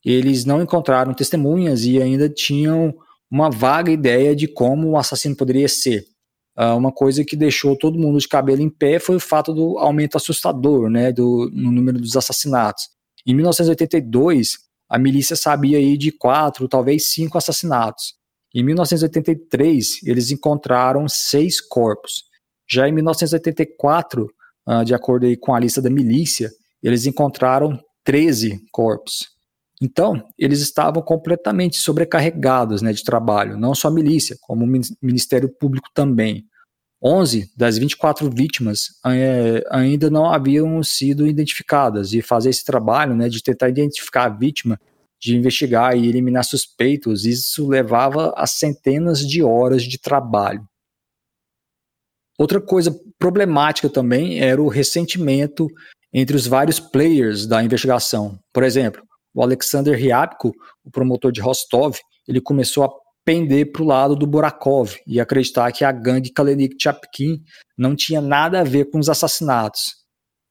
[0.04, 2.94] Eles não encontraram testemunhas e ainda tinham
[3.30, 6.04] uma vaga ideia de como o assassino poderia ser.
[6.56, 9.78] Uh, uma coisa que deixou todo mundo de cabelo em pé foi o fato do
[9.78, 12.84] aumento assustador né, do, no número dos assassinatos.
[13.26, 14.58] Em 1982,
[14.88, 18.14] a milícia sabia aí de quatro, talvez cinco assassinatos.
[18.54, 22.24] Em 1983, eles encontraram seis corpos.
[22.70, 24.28] Já em 1984,
[24.66, 26.50] ah, de acordo aí com a lista da milícia,
[26.82, 29.34] eles encontraram 13 corpos.
[29.82, 35.48] Então, eles estavam completamente sobrecarregados né, de trabalho, não só a milícia, como o Ministério
[35.48, 36.46] Público também.
[37.04, 43.28] 11 das 24 vítimas é, ainda não haviam sido identificadas, e fazer esse trabalho né,
[43.28, 44.80] de tentar identificar a vítima
[45.20, 50.66] de investigar e eliminar suspeitos, isso levava a centenas de horas de trabalho.
[52.38, 55.66] Outra coisa problemática também era o ressentimento
[56.12, 58.38] entre os vários players da investigação.
[58.52, 59.02] Por exemplo,
[59.32, 60.52] o Alexander Ryabko,
[60.84, 61.96] o promotor de Rostov,
[62.28, 62.90] ele começou a
[63.24, 67.42] pender para o lado do Burakov e acreditar que a gangue Kalenik Chapkin
[67.76, 70.04] não tinha nada a ver com os assassinatos.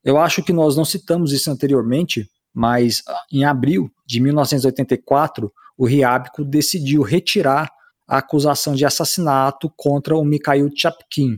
[0.03, 5.85] Eu acho que nós não citamos isso anteriormente, mas ah, em abril de 1984, o
[5.85, 7.69] Ryabko decidiu retirar
[8.07, 11.37] a acusação de assassinato contra o Mikhail Chapkin.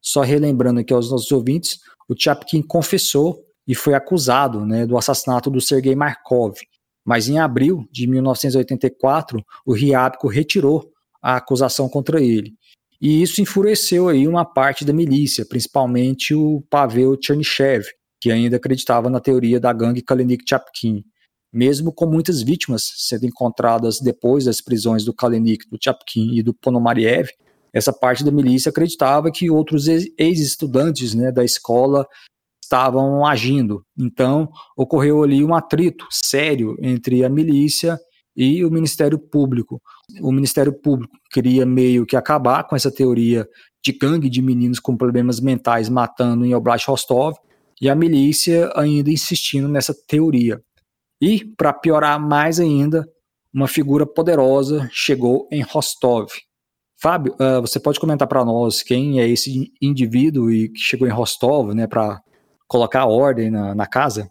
[0.00, 1.78] Só relembrando aqui aos nossos ouvintes,
[2.08, 6.54] o Chapkin confessou e foi acusado né, do assassinato do Sergei Markov.
[7.04, 10.90] Mas em abril de 1984, o Ryabko retirou
[11.22, 12.54] a acusação contra ele.
[13.00, 17.86] E isso enfureceu aí uma parte da milícia, principalmente o Pavel Chernyshев,
[18.20, 21.04] que ainda acreditava na teoria da gangue Kalenik Chapkin.
[21.52, 26.54] Mesmo com muitas vítimas sendo encontradas depois das prisões do Kalenik, do Chapkin e do
[26.54, 27.28] Ponomariev,
[27.72, 32.06] essa parte da milícia acreditava que outros ex-estudantes né, da escola
[32.64, 33.84] estavam agindo.
[33.96, 37.98] Então, ocorreu ali um atrito sério entre a milícia
[38.36, 39.80] e o Ministério Público.
[40.20, 43.48] O Ministério Público queria meio que acabar com essa teoria
[43.84, 47.36] de gangue de meninos com problemas mentais matando em Oblast Rostov,
[47.80, 50.62] e a milícia ainda insistindo nessa teoria.
[51.20, 53.06] E, para piorar mais ainda,
[53.52, 56.30] uma figura poderosa chegou em Rostov.
[56.96, 61.10] Fábio, uh, você pode comentar para nós quem é esse indivíduo e que chegou em
[61.10, 62.22] Rostov, né, para
[62.74, 64.28] colocar ordem na, na casa?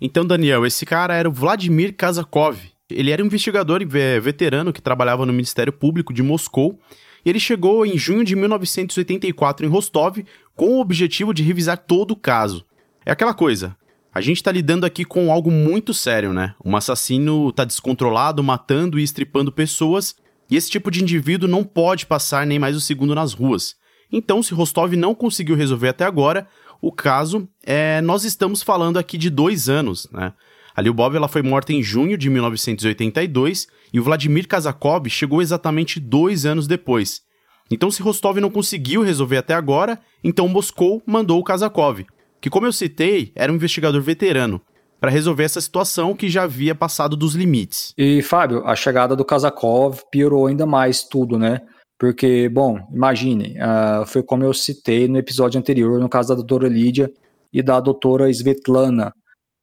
[0.00, 2.56] Então, Daniel, esse cara era o Vladimir Kazakov.
[2.88, 3.84] Ele era um investigador
[4.22, 6.78] veterano que trabalhava no Ministério Público de Moscou
[7.24, 10.18] e ele chegou em junho de 1984 em Rostov
[10.54, 12.64] com o objetivo de revisar todo o caso.
[13.04, 13.76] É aquela coisa,
[14.14, 16.54] a gente tá lidando aqui com algo muito sério, né?
[16.64, 20.14] Um assassino tá descontrolado, matando e estripando pessoas,
[20.48, 23.74] e esse tipo de indivíduo não pode passar nem mais um segundo nas ruas.
[24.12, 26.48] Então, se Rostov não conseguiu resolver até agora,
[26.80, 28.00] o caso é.
[28.00, 30.32] Nós estamos falando aqui de dois anos, né?
[30.74, 35.98] A Lyubov ela foi morta em junho de 1982 e o Vladimir Kazakov chegou exatamente
[35.98, 37.22] dois anos depois.
[37.70, 42.04] Então, se Rostov não conseguiu resolver até agora, então Moscou mandou o Kazakov,
[42.40, 44.60] que, como eu citei, era um investigador veterano,
[45.00, 47.94] para resolver essa situação que já havia passado dos limites.
[47.96, 51.60] E, Fábio, a chegada do Kazakov piorou ainda mais tudo, né?
[52.00, 56.66] Porque, bom, imagine, uh, foi como eu citei no episódio anterior, no caso da doutora
[56.66, 57.12] Lídia
[57.52, 59.12] e da doutora Svetlana.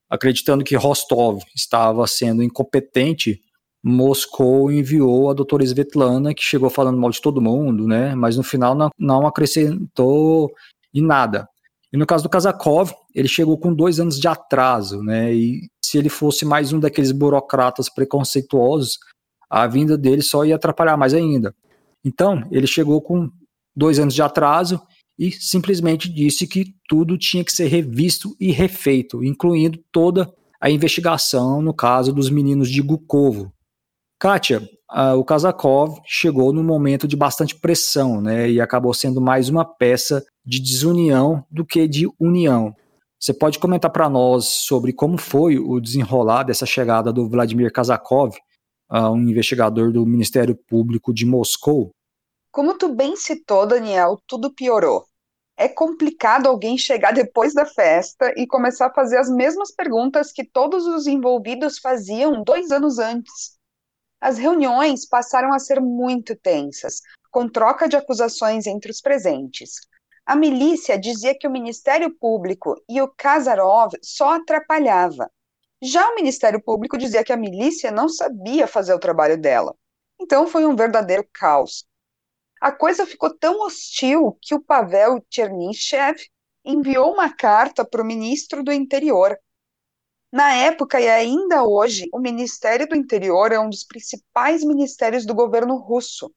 [0.07, 3.41] Acreditando que Rostov estava sendo incompetente,
[3.83, 8.13] Moscou enviou a doutora Svetlana, que chegou falando mal de todo mundo, né?
[8.13, 10.51] Mas no final não, não acrescentou
[10.93, 11.49] em nada.
[11.91, 15.33] E no caso do Kazakov, ele chegou com dois anos de atraso, né?
[15.33, 18.99] E se ele fosse mais um daqueles burocratas preconceituosos,
[19.49, 21.51] a vinda dele só ia atrapalhar mais ainda.
[22.07, 23.29] Então, ele chegou com
[23.75, 24.81] dois anos de atraso
[25.19, 31.61] e simplesmente disse que tudo tinha que ser revisto e refeito, incluindo toda a investigação
[31.61, 33.51] no caso dos meninos de Gukovo.
[34.19, 34.67] Kátia,
[35.17, 40.23] o Kazakov chegou num momento de bastante pressão, né, e acabou sendo mais uma peça
[40.45, 42.73] de desunião do que de união.
[43.19, 48.35] Você pode comentar para nós sobre como foi o desenrolar dessa chegada do Vladimir Kazakov,
[48.89, 51.91] um investigador do Ministério Público de Moscou?
[52.57, 55.05] Como tu bem citou, Daniel, tudo piorou.
[55.55, 60.43] É complicado alguém chegar depois da festa e começar a fazer as mesmas perguntas que
[60.43, 63.59] todos os envolvidos faziam dois anos antes.
[64.19, 66.99] As reuniões passaram a ser muito tensas,
[67.29, 69.73] com troca de acusações entre os presentes.
[70.25, 75.29] A milícia dizia que o Ministério Público e o Kazarov só atrapalhava.
[75.79, 79.75] Já o Ministério Público dizia que a milícia não sabia fazer o trabalho dela.
[80.19, 81.85] Então foi um verdadeiro caos.
[82.59, 86.17] A coisa ficou tão hostil que o Pavel Chernyshchev
[86.65, 89.37] enviou uma carta para o ministro do Interior.
[90.31, 95.35] Na época e ainda hoje, o Ministério do Interior é um dos principais ministérios do
[95.35, 96.33] governo russo.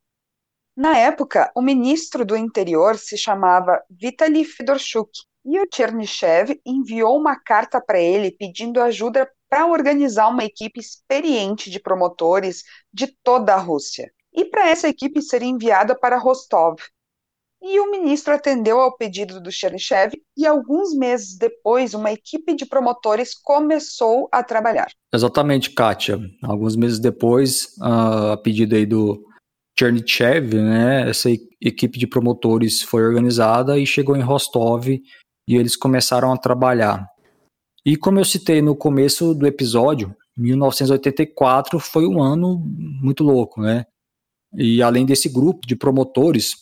[0.76, 5.10] Na época, o ministro do Interior se chamava Vitaly Fedorchuk
[5.44, 11.70] e o Chernyshchev enviou uma carta para ele pedindo ajuda para organizar uma equipe experiente
[11.70, 12.62] de promotores
[12.92, 16.78] de toda a Rússia e para essa equipe ser enviada para Rostov.
[17.62, 22.64] E o ministro atendeu ao pedido do Chernyshchev e alguns meses depois uma equipe de
[22.64, 24.88] promotores começou a trabalhar.
[25.12, 26.18] Exatamente, Kátia.
[26.42, 29.22] Alguns meses depois, a pedido aí do
[29.78, 31.28] Chernyshchev, né, essa
[31.60, 37.06] equipe de promotores foi organizada e chegou em Rostov e eles começaram a trabalhar.
[37.84, 42.58] E como eu citei no começo do episódio, 1984 foi um ano
[43.02, 43.84] muito louco, né?
[44.56, 46.54] E além desse grupo de promotores,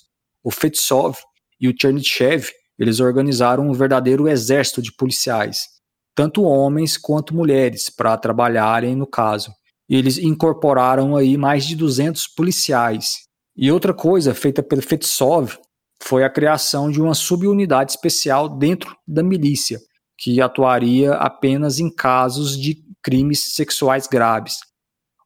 [0.43, 1.17] o Fetsov
[1.61, 2.49] e o Chernychev,
[2.79, 5.67] eles organizaram um verdadeiro exército de policiais,
[6.15, 9.53] tanto homens quanto mulheres, para trabalharem no caso.
[9.89, 13.27] Eles incorporaram aí mais de 200 policiais.
[13.57, 15.59] E outra coisa feita pelo Fetsov
[16.03, 19.81] foi a criação de uma subunidade especial dentro da milícia,
[20.17, 24.59] que atuaria apenas em casos de crimes sexuais graves.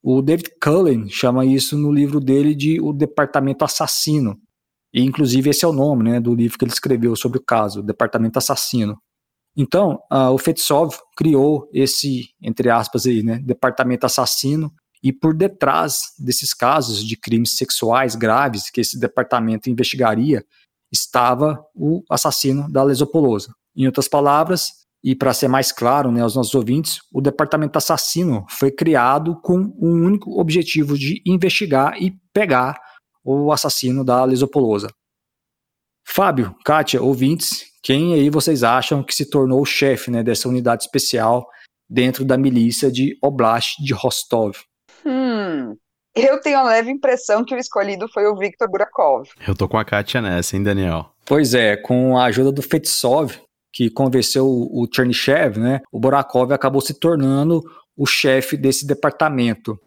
[0.03, 4.39] O David Cullen chama isso no livro dele de o Departamento Assassino.
[4.93, 7.81] E inclusive esse é o nome né, do livro que ele escreveu sobre o caso,
[7.81, 8.99] o Departamento Assassino.
[9.57, 14.73] Então, uh, o Fetsov criou esse, entre aspas, aí, né, departamento assassino,
[15.03, 20.45] e por detrás desses casos de crimes sexuais graves que esse departamento investigaria,
[20.91, 23.55] estava o assassino da Lesopolosa.
[23.75, 28.47] Em outras palavras, e para ser mais claro né, aos nossos ouvintes, o Departamento Assassino
[28.49, 32.81] foi criado com um único objetivo de investigar e pegar
[33.25, 34.89] o assassino da Lesopolosa.
[36.07, 40.85] Fábio, Kátia, ouvintes, quem aí vocês acham que se tornou o chefe né, dessa unidade
[40.85, 41.49] especial
[41.89, 44.57] dentro da milícia de Oblast de Rostov?
[45.05, 45.77] Hum,
[46.15, 49.29] eu tenho a leve impressão que o escolhido foi o Viktor Burakov.
[49.47, 51.11] Eu tô com a Kátia nessa, hein, Daniel?
[51.25, 53.41] Pois é, com a ajuda do Fetsov,
[53.73, 57.63] que convenceu o Chernyshев, né, o Burakov acabou se tornando
[57.97, 59.79] o chefe desse departamento.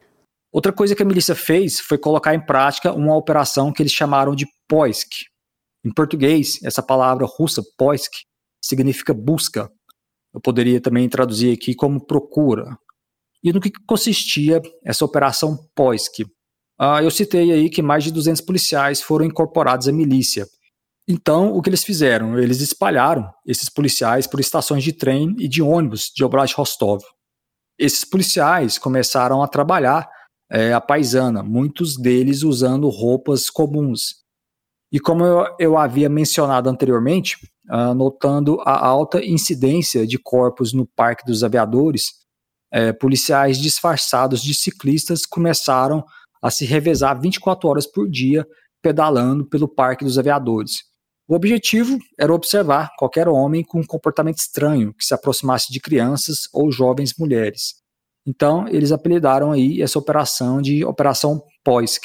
[0.51, 4.33] Outra coisa que a milícia fez foi colocar em prática uma operação que eles chamaram
[4.33, 5.25] de Poisk.
[5.85, 8.11] Em português, essa palavra russa, Poisk,
[8.63, 9.69] significa busca.
[10.33, 12.77] Eu poderia também traduzir aqui como procura.
[13.43, 16.25] E no que consistia essa operação Poisk?
[16.79, 20.47] Ah, eu citei aí que mais de 200 policiais foram incorporados à milícia.
[21.07, 22.39] Então, o que eles fizeram?
[22.39, 27.03] Eles espalharam esses policiais por estações de trem e de ônibus de Oblast Rostov.
[27.77, 30.09] Esses policiais começaram a trabalhar
[30.49, 34.23] é, a paisana, muitos deles usando roupas comuns.
[34.91, 37.37] E como eu, eu havia mencionado anteriormente,
[37.69, 42.13] uh, notando a alta incidência de corpos no Parque dos Aviadores,
[42.71, 46.03] é, policiais disfarçados de ciclistas começaram
[46.41, 48.47] a se revezar 24 horas por dia
[48.81, 50.83] pedalando pelo Parque dos Aviadores.
[51.27, 56.47] O objetivo era observar qualquer homem com um comportamento estranho que se aproximasse de crianças
[56.53, 57.75] ou jovens mulheres.
[58.27, 62.03] Então, eles apelidaram aí essa operação de Operação Poisk.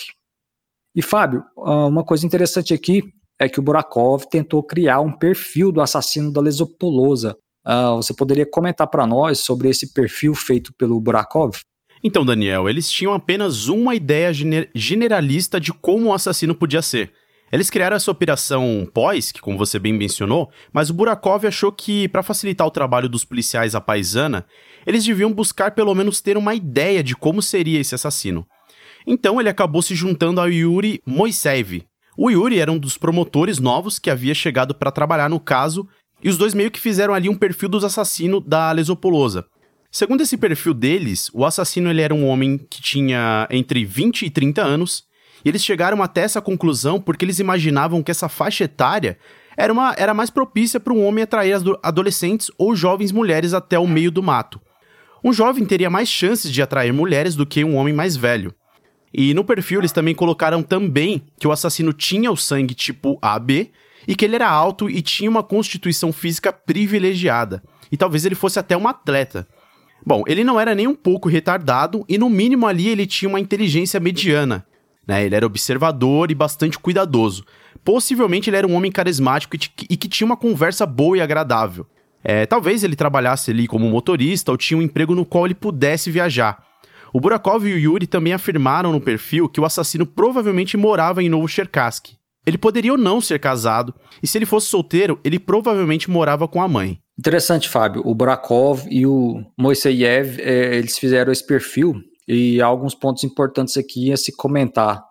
[0.95, 3.03] E Fábio, ah, uma coisa interessante aqui
[3.39, 7.37] é que o Burakov tentou criar um perfil do assassino da Lesopolosa.
[7.67, 11.59] Uh, você poderia comentar para nós sobre esse perfil feito pelo Burakov?
[12.03, 14.31] Então, Daniel, eles tinham apenas uma ideia
[14.75, 17.13] generalista de como o assassino podia ser.
[17.53, 22.09] Eles criaram essa operação pós, que como você bem mencionou, mas o Burakov achou que,
[22.09, 24.47] para facilitar o trabalho dos policiais à paisana,
[24.87, 28.47] eles deviam buscar pelo menos ter uma ideia de como seria esse assassino.
[29.07, 31.83] Então ele acabou se juntando ao Yuri Moiseev.
[32.17, 35.89] O Yuri era um dos promotores novos que havia chegado para trabalhar no caso,
[36.23, 39.47] e os dois meio que fizeram ali um perfil dos assassinos da Lesopolosa.
[39.91, 44.31] Segundo esse perfil deles, o assassino ele era um homem que tinha entre 20 e
[44.31, 45.03] 30 anos,
[45.45, 49.19] e eles chegaram até essa conclusão porque eles imaginavam que essa faixa etária
[49.57, 53.87] era, uma, era mais propícia para um homem atrair adolescentes ou jovens mulheres até o
[53.87, 54.61] meio do mato.
[55.23, 58.55] Um jovem teria mais chances de atrair mulheres do que um homem mais velho.
[59.13, 63.71] E no perfil eles também colocaram também que o assassino tinha o sangue tipo AB
[64.07, 67.63] e que ele era alto e tinha uma constituição física privilegiada.
[67.91, 69.47] E talvez ele fosse até um atleta.
[70.07, 73.41] Bom, ele não era nem um pouco retardado e no mínimo ali ele tinha uma
[73.41, 74.65] inteligência mediana.
[75.11, 75.25] Né?
[75.25, 77.45] Ele era observador e bastante cuidadoso.
[77.85, 81.85] Possivelmente ele era um homem carismático e que tinha uma conversa boa e agradável.
[82.23, 86.13] É, talvez ele trabalhasse ali como motorista ou tinha um emprego no qual ele pudesse
[86.13, 86.63] viajar.
[87.13, 91.29] O Burakov e o Yuri também afirmaram no perfil que o assassino provavelmente morava em
[91.29, 92.17] Novo Cherkassky.
[92.47, 93.93] Ele poderia ou não ser casado,
[94.23, 97.01] e se ele fosse solteiro, ele provavelmente morava com a mãe.
[97.19, 98.01] Interessante, Fábio.
[98.05, 102.01] O Burakov e o Moiseyev, é, eles fizeram esse perfil
[102.33, 105.05] e alguns pontos importantes aqui a se comentar.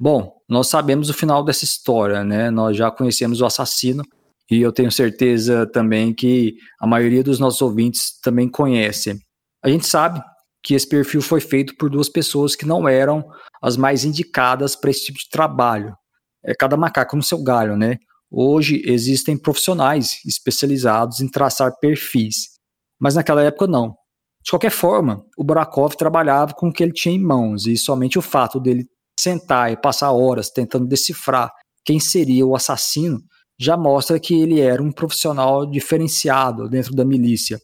[0.00, 2.50] Bom, nós sabemos o final dessa história, né?
[2.50, 4.02] Nós já conhecemos o assassino,
[4.50, 9.18] e eu tenho certeza também que a maioria dos nossos ouvintes também conhece.
[9.62, 10.22] A gente sabe
[10.64, 13.22] que esse perfil foi feito por duas pessoas que não eram
[13.62, 15.94] as mais indicadas para esse tipo de trabalho.
[16.42, 17.98] É cada macaco no seu galho, né?
[18.30, 22.48] Hoje existem profissionais especializados em traçar perfis,
[22.98, 23.94] mas naquela época não.
[24.44, 28.18] De qualquer forma, o Barakov trabalhava com o que ele tinha em mãos e somente
[28.18, 28.86] o fato dele
[29.18, 31.52] sentar e passar horas tentando decifrar
[31.84, 33.22] quem seria o assassino
[33.58, 37.60] já mostra que ele era um profissional diferenciado dentro da milícia.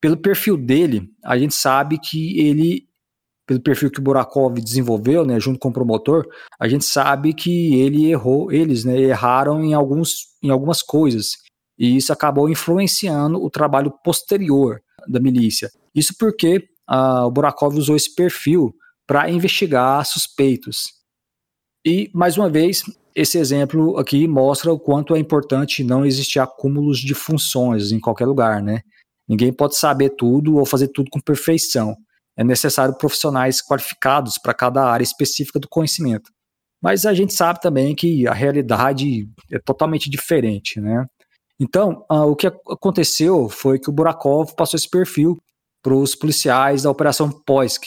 [0.00, 2.88] Pelo perfil dele, a gente sabe que ele,
[3.46, 6.26] pelo perfil que o Burakov desenvolveu, né, junto com o promotor,
[6.58, 11.36] a gente sabe que ele errou, eles, né, erraram em alguns, em algumas coisas
[11.78, 15.70] e isso acabou influenciando o trabalho posterior da milícia.
[15.98, 18.72] Isso porque uh, o Burakov usou esse perfil
[19.04, 20.92] para investigar suspeitos.
[21.84, 22.84] E mais uma vez,
[23.16, 28.26] esse exemplo aqui mostra o quanto é importante não existir acúmulos de funções em qualquer
[28.26, 28.82] lugar, né?
[29.26, 31.96] Ninguém pode saber tudo ou fazer tudo com perfeição.
[32.36, 36.30] É necessário profissionais qualificados para cada área específica do conhecimento.
[36.80, 41.04] Mas a gente sabe também que a realidade é totalmente diferente, né?
[41.60, 45.36] Então, o que aconteceu foi que o Burakov passou esse perfil
[45.88, 47.84] para os policiais da Operação Poisk.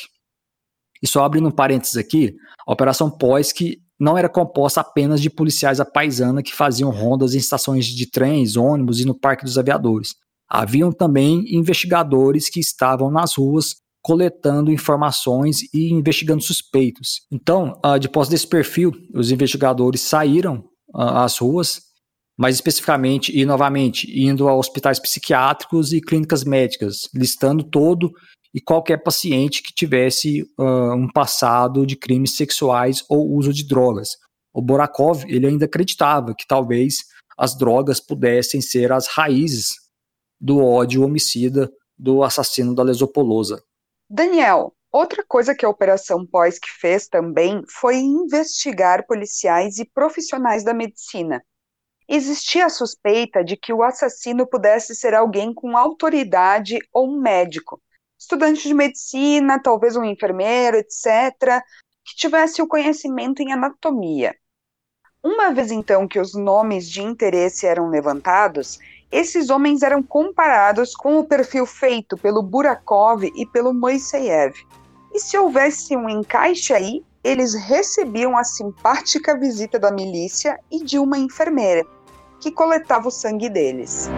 [1.03, 2.36] E só abrindo um parênteses aqui,
[2.68, 3.61] a Operação Poisk
[3.99, 8.57] não era composta apenas de policiais à paisana que faziam rondas em estações de trens,
[8.57, 10.15] ônibus e no Parque dos Aviadores.
[10.49, 17.28] Haviam também investigadores que estavam nas ruas coletando informações e investigando suspeitos.
[17.32, 20.64] Então, uh, depois desse perfil, os investigadores saíram
[20.95, 21.82] uh, às ruas,
[22.41, 28.11] mais especificamente e novamente indo a hospitais psiquiátricos e clínicas médicas, listando todo
[28.51, 34.18] e qualquer paciente que tivesse uh, um passado de crimes sexuais ou uso de drogas.
[34.51, 36.95] O Borakov ele ainda acreditava que talvez
[37.38, 39.68] as drogas pudessem ser as raízes
[40.39, 43.61] do ódio homicida do assassino da Lesopolosa.
[44.09, 50.73] Daniel, outra coisa que a Operação Poisk fez também foi investigar policiais e profissionais da
[50.73, 51.39] medicina.
[52.13, 57.81] Existia a suspeita de que o assassino pudesse ser alguém com autoridade ou um médico,
[58.19, 61.63] estudante de medicina, talvez um enfermeiro, etc.,
[62.03, 64.35] que tivesse o conhecimento em anatomia.
[65.23, 68.77] Uma vez então que os nomes de interesse eram levantados,
[69.09, 74.53] esses homens eram comparados com o perfil feito pelo Burakov e pelo Moiseyev.
[75.13, 80.99] E se houvesse um encaixe aí, eles recebiam a simpática visita da milícia e de
[80.99, 81.85] uma enfermeira,
[82.41, 84.09] que coletava o sangue deles.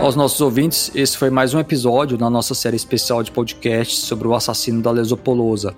[0.00, 4.28] Aos nossos ouvintes, esse foi mais um episódio da nossa série especial de podcast sobre
[4.28, 5.74] o assassino da Lesopolosa.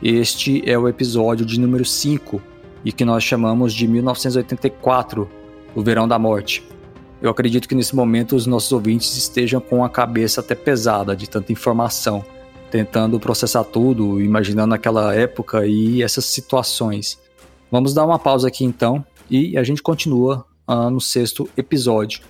[0.00, 2.40] Este é o episódio de número 5
[2.84, 5.28] e que nós chamamos de 1984,
[5.74, 6.77] o Verão da Morte.
[7.20, 11.28] Eu acredito que nesse momento os nossos ouvintes estejam com a cabeça até pesada de
[11.28, 12.24] tanta informação,
[12.70, 17.18] tentando processar tudo, imaginando aquela época e essas situações.
[17.70, 22.22] Vamos dar uma pausa aqui então e a gente continua uh, no sexto episódio.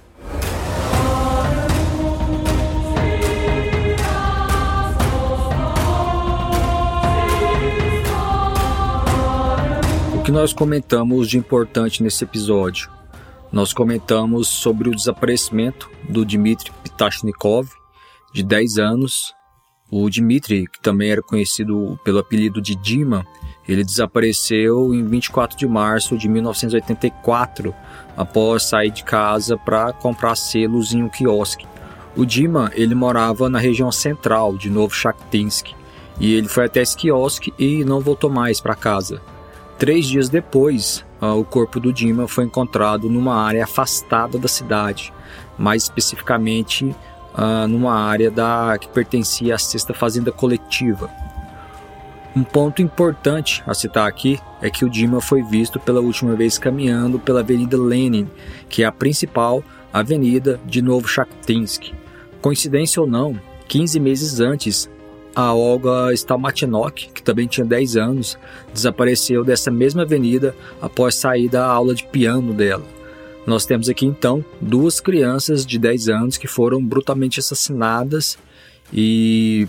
[10.28, 12.97] que nós comentamos de importante nesse episódio?
[13.50, 17.70] Nós comentamos sobre o desaparecimento do Dmitry Pitashnikov,
[18.32, 19.34] de 10 anos.
[19.90, 23.26] O Dmitry, que também era conhecido pelo apelido de Dima,
[23.66, 27.74] ele desapareceu em 24 de março de 1984,
[28.14, 31.66] após sair de casa para comprar selos em um quiosque.
[32.14, 35.72] O Dima, ele morava na região central de Novo Shakhtinsk,
[36.20, 39.22] e ele foi até esse quiosque e não voltou mais para casa.
[39.78, 45.12] Três dias depois, uh, o corpo do Dima foi encontrado numa área afastada da cidade,
[45.56, 51.08] mais especificamente uh, numa área da, que pertencia à sexta fazenda coletiva.
[52.34, 56.58] Um ponto importante a citar aqui é que o Dima foi visto pela última vez
[56.58, 58.28] caminhando pela Avenida Lenin,
[58.68, 61.92] que é a principal avenida de Novo Shakhtinsk.
[62.40, 64.90] Coincidência ou não, 15 meses antes,
[65.38, 68.36] a Olga Stalmatinok, que também tinha 10 anos,
[68.74, 70.52] desapareceu dessa mesma avenida
[70.82, 72.82] após sair da aula de piano dela.
[73.46, 78.36] Nós temos aqui então duas crianças de 10 anos que foram brutalmente assassinadas
[78.92, 79.68] e,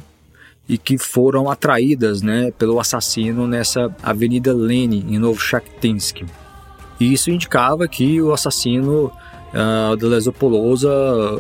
[0.68, 6.26] e que foram atraídas né, pelo assassino nessa Avenida Lenin, em Novo Shakhtinsk.
[7.00, 9.12] E isso indicava que o assassino
[9.54, 10.90] uh, da Lesopolosa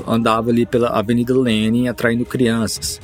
[0.07, 3.01] andava ali pela Avenida Lenin atraindo crianças.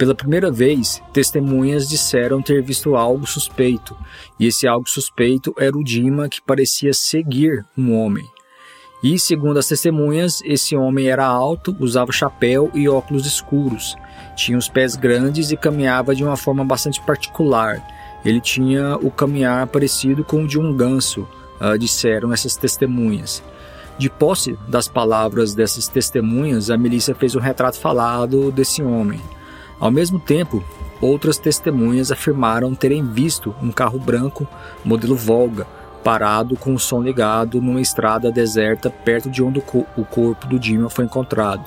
[0.00, 3.94] Pela primeira vez, testemunhas disseram ter visto algo suspeito,
[4.38, 8.24] e esse algo suspeito era o Dima que parecia seguir um homem.
[9.04, 13.94] E, segundo as testemunhas, esse homem era alto, usava chapéu e óculos escuros,
[14.34, 17.86] tinha os pés grandes e caminhava de uma forma bastante particular.
[18.24, 21.28] Ele tinha o caminhar parecido com o de um ganso,
[21.60, 23.42] uh, disseram essas testemunhas.
[23.98, 29.20] De posse das palavras dessas testemunhas, a milícia fez um retrato falado desse homem.
[29.80, 30.62] Ao mesmo tempo,
[31.00, 34.46] outras testemunhas afirmaram terem visto um carro branco,
[34.84, 35.66] modelo Volga,
[36.04, 40.90] parado com o som ligado numa estrada deserta perto de onde o corpo do Dima
[40.90, 41.64] foi encontrado.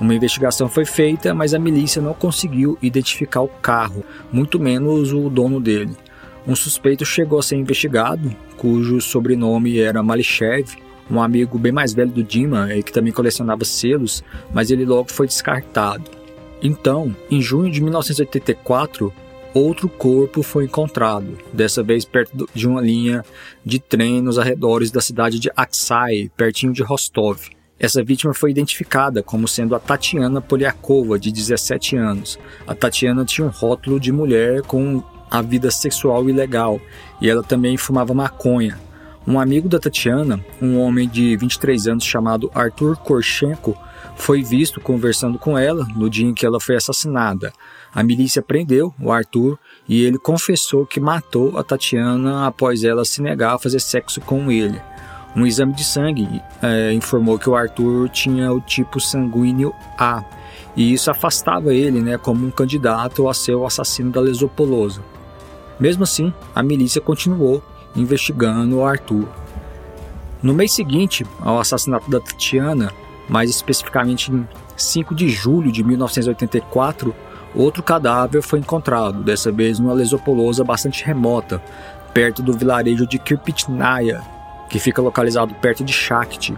[0.00, 5.30] Uma investigação foi feita, mas a milícia não conseguiu identificar o carro, muito menos o
[5.30, 5.96] dono dele.
[6.44, 10.76] Um suspeito chegou a ser investigado, cujo sobrenome era Malichev,
[11.08, 15.28] um amigo bem mais velho do Dima, que também colecionava selos, mas ele logo foi
[15.28, 16.23] descartado.
[16.64, 19.12] Então, em junho de 1984,
[19.52, 23.22] outro corpo foi encontrado, dessa vez perto de uma linha
[23.62, 27.38] de trem nos arredores da cidade de Aksai, pertinho de Rostov.
[27.78, 32.38] Essa vítima foi identificada como sendo a Tatiana Polyakova, de 17 anos.
[32.66, 36.80] A Tatiana tinha um rótulo de mulher com a vida sexual ilegal
[37.20, 38.80] e ela também fumava maconha.
[39.26, 43.76] Um amigo da Tatiana, um homem de 23 anos chamado Arthur Korchenko,
[44.16, 47.52] foi visto conversando com ela no dia em que ela foi assassinada.
[47.94, 49.58] A milícia prendeu o Arthur
[49.88, 54.50] e ele confessou que matou a Tatiana após ela se negar a fazer sexo com
[54.50, 54.80] ele.
[55.36, 60.24] Um exame de sangue é, informou que o Arthur tinha o tipo sanguíneo A,
[60.76, 65.02] e isso afastava ele né, como um candidato a ser o assassino da Lesopolosa.
[65.78, 67.62] Mesmo assim, a milícia continuou
[67.96, 69.28] investigando o Arthur.
[70.42, 72.92] No mês seguinte ao assassinato da Tatiana,
[73.28, 74.46] mais especificamente em
[74.76, 77.14] 5 de julho de 1984,
[77.54, 81.62] outro cadáver foi encontrado, dessa vez numa lesopolosa bastante remota,
[82.12, 84.22] perto do vilarejo de Kirpitnaya,
[84.68, 86.56] que fica localizado perto de Shakti.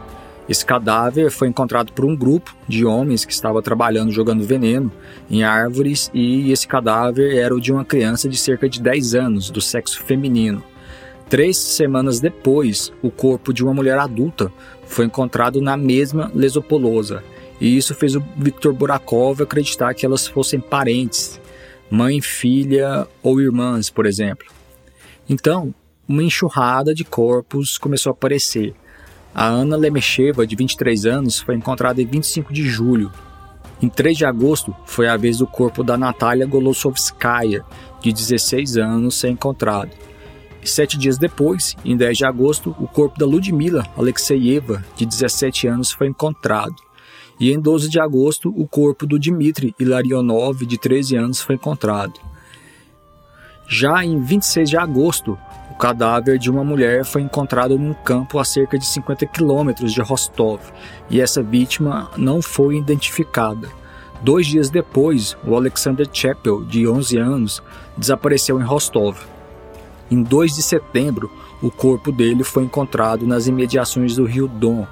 [0.49, 4.93] Esse cadáver foi encontrado por um grupo de homens que estava trabalhando jogando veneno
[5.29, 9.51] em árvores e esse cadáver era o de uma criança de cerca de 10 anos,
[9.51, 10.63] do sexo feminino.
[11.29, 14.53] Três semanas depois, o corpo de uma mulher adulta
[14.87, 17.23] foi encontrado na mesma lesopolosa,
[17.61, 21.41] e isso fez o Viktor Burakov acreditar que elas fossem parentes,
[21.91, 24.47] mãe, filha ou irmãs, por exemplo.
[25.29, 25.75] Então,
[26.09, 28.75] uma enxurrada de corpos começou a aparecer.
[29.35, 33.11] A Ana Lemecheva, de 23 anos, foi encontrada em 25 de julho.
[33.83, 37.63] Em 3 de agosto, foi a vez do corpo da Natália Golosovskaya,
[38.01, 39.91] de 16 anos, ser encontrado.
[40.67, 45.69] E sete dias depois, em 10 de agosto, o corpo da Ludmila Alexeyeva, de 17
[45.69, 46.75] anos, foi encontrado.
[47.39, 52.15] E em 12 de agosto, o corpo do Dmitry Ilarionov, de 13 anos, foi encontrado.
[53.69, 55.39] Já em 26 de agosto,
[55.71, 60.03] o cadáver de uma mulher foi encontrado num campo a cerca de 50 quilômetros de
[60.03, 60.61] Rostov,
[61.09, 63.69] e essa vítima não foi identificada.
[64.21, 67.63] Dois dias depois, o Alexander Chapel, de 11 anos,
[67.97, 69.17] desapareceu em Rostov.
[70.11, 71.31] Em 2 de setembro,
[71.63, 74.87] o corpo dele foi encontrado nas imediações do rio Don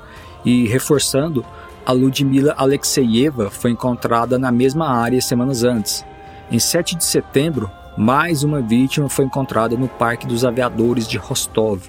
[0.44, 1.44] e, reforçando,
[1.86, 6.04] a Ludmila Alexeyeva foi encontrada na mesma área semanas antes.
[6.50, 11.82] Em 7 de setembro, mais uma vítima foi encontrada no Parque dos Aviadores de Rostov,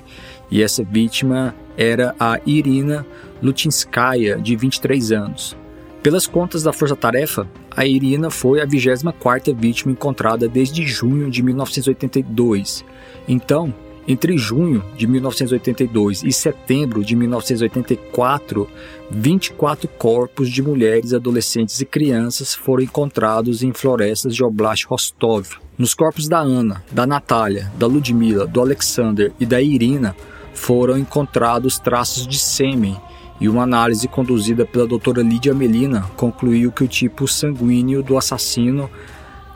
[0.51, 3.05] e essa vítima era a Irina
[3.41, 5.57] Lutinskaya, de 23 anos.
[6.05, 11.41] Pelas contas da Força Tarefa, a Irina foi a 24ª vítima encontrada desde junho de
[11.41, 12.85] 1982.
[13.27, 13.73] Então,
[14.07, 18.69] entre junho de 1982 e setembro de 1984,
[19.09, 25.53] 24 corpos de mulheres, adolescentes e crianças foram encontrados em florestas de Oblast Rostov.
[25.75, 30.15] Nos corpos da Ana, da Natália, da Ludmila, do Alexander e da Irina
[30.53, 32.95] foram encontrados traços de sêmen
[33.39, 38.89] e uma análise conduzida pela doutora Lídia Melina concluiu que o tipo sanguíneo do assassino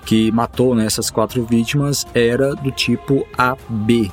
[0.05, 4.11] que matou né, essas quatro vítimas era do tipo AB.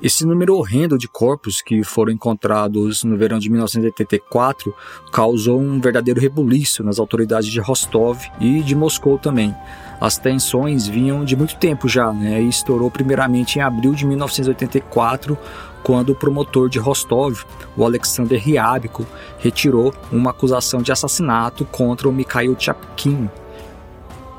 [0.00, 4.72] Esse número horrendo de corpos que foram encontrados no verão de 1984
[5.10, 9.52] causou um verdadeiro rebuliço nas autoridades de Rostov e de Moscou também.
[10.00, 15.36] As tensões vinham de muito tempo já, né, e estourou primeiramente em abril de 1984,
[15.82, 17.42] quando o promotor de Rostov,
[17.76, 19.04] o Alexander Ryabko,
[19.40, 23.28] retirou uma acusação de assassinato contra o Mikhail Chapkin.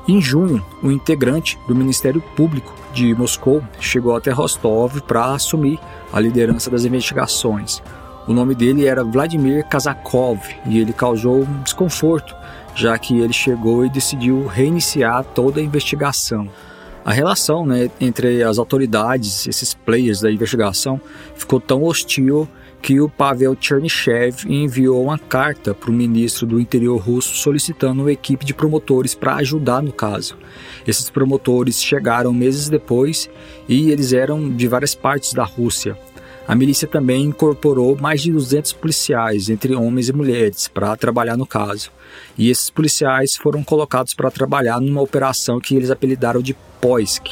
[0.08, 5.78] Em junho, um integrante do Ministério Público de Moscou chegou até Rostov para assumir
[6.12, 7.82] a liderança das investigações.
[8.26, 12.34] O nome dele era Vladimir Kazakov e ele causou um desconforto,
[12.74, 16.48] já que ele chegou e decidiu reiniciar toda a investigação.
[17.04, 21.00] A relação né, entre as autoridades, esses players da investigação,
[21.34, 22.48] ficou tão hostil
[22.82, 28.12] que o Pavel Chernyshев enviou uma carta para o ministro do interior russo solicitando uma
[28.12, 30.36] equipe de promotores para ajudar no caso.
[30.86, 33.28] Esses promotores chegaram meses depois
[33.68, 35.96] e eles eram de várias partes da Rússia.
[36.48, 41.46] A milícia também incorporou mais de 200 policiais, entre homens e mulheres, para trabalhar no
[41.46, 41.92] caso.
[42.36, 47.28] E esses policiais foram colocados para trabalhar numa operação que eles apelidaram de Poisk.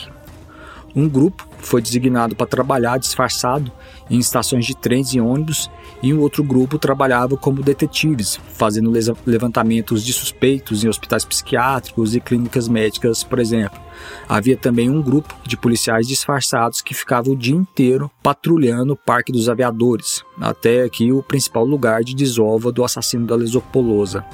[0.95, 3.73] Um grupo foi designado para trabalhar disfarçado
[4.11, 5.71] em estações de trens e ônibus,
[6.03, 8.93] e um outro grupo trabalhava como detetives, fazendo
[9.27, 13.81] levantamentos de suspeitos em hospitais psiquiátricos e clínicas médicas, por exemplo.
[14.29, 19.33] Havia também um grupo de policiais disfarçados que ficava o dia inteiro patrulhando o Parque
[19.33, 24.25] dos Aviadores, até aqui o principal lugar de desova do assassino da Lesopolosa.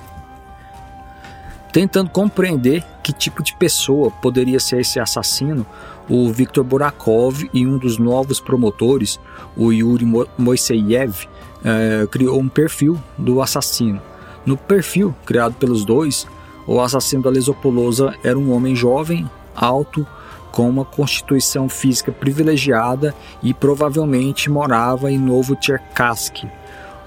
[1.73, 5.67] Tentando compreender que tipo de pessoa poderia ser esse assassino,
[6.09, 9.19] o Viktor Borakov e um dos novos promotores,
[9.57, 10.07] o Yuri
[10.37, 11.27] Moiseyev,
[11.65, 14.01] eh, criou um perfil do assassino.
[14.45, 16.27] No perfil criado pelos dois,
[16.67, 20.07] o assassino da Lesopolosa era um homem jovem, alto,
[20.53, 26.49] com uma constituição física privilegiada e provavelmente morava em Novo Cherkassky,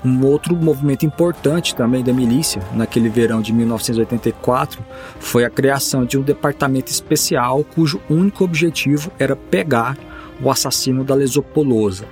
[0.07, 4.81] Um outro movimento importante também da milícia, naquele verão de 1984,
[5.19, 9.97] foi a criação de um departamento especial cujo único objetivo era pegar
[10.41, 12.05] o assassino da Lesopolosa.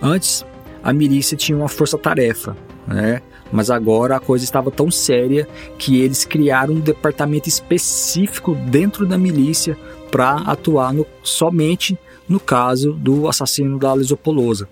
[0.00, 0.42] Antes,
[0.82, 2.56] a milícia tinha uma força-tarefa,
[2.86, 3.20] né?
[3.52, 5.46] mas agora a coisa estava tão séria
[5.78, 9.76] que eles criaram um departamento específico dentro da milícia
[10.10, 14.66] para atuar no, somente no caso do assassino da Lesopolosa.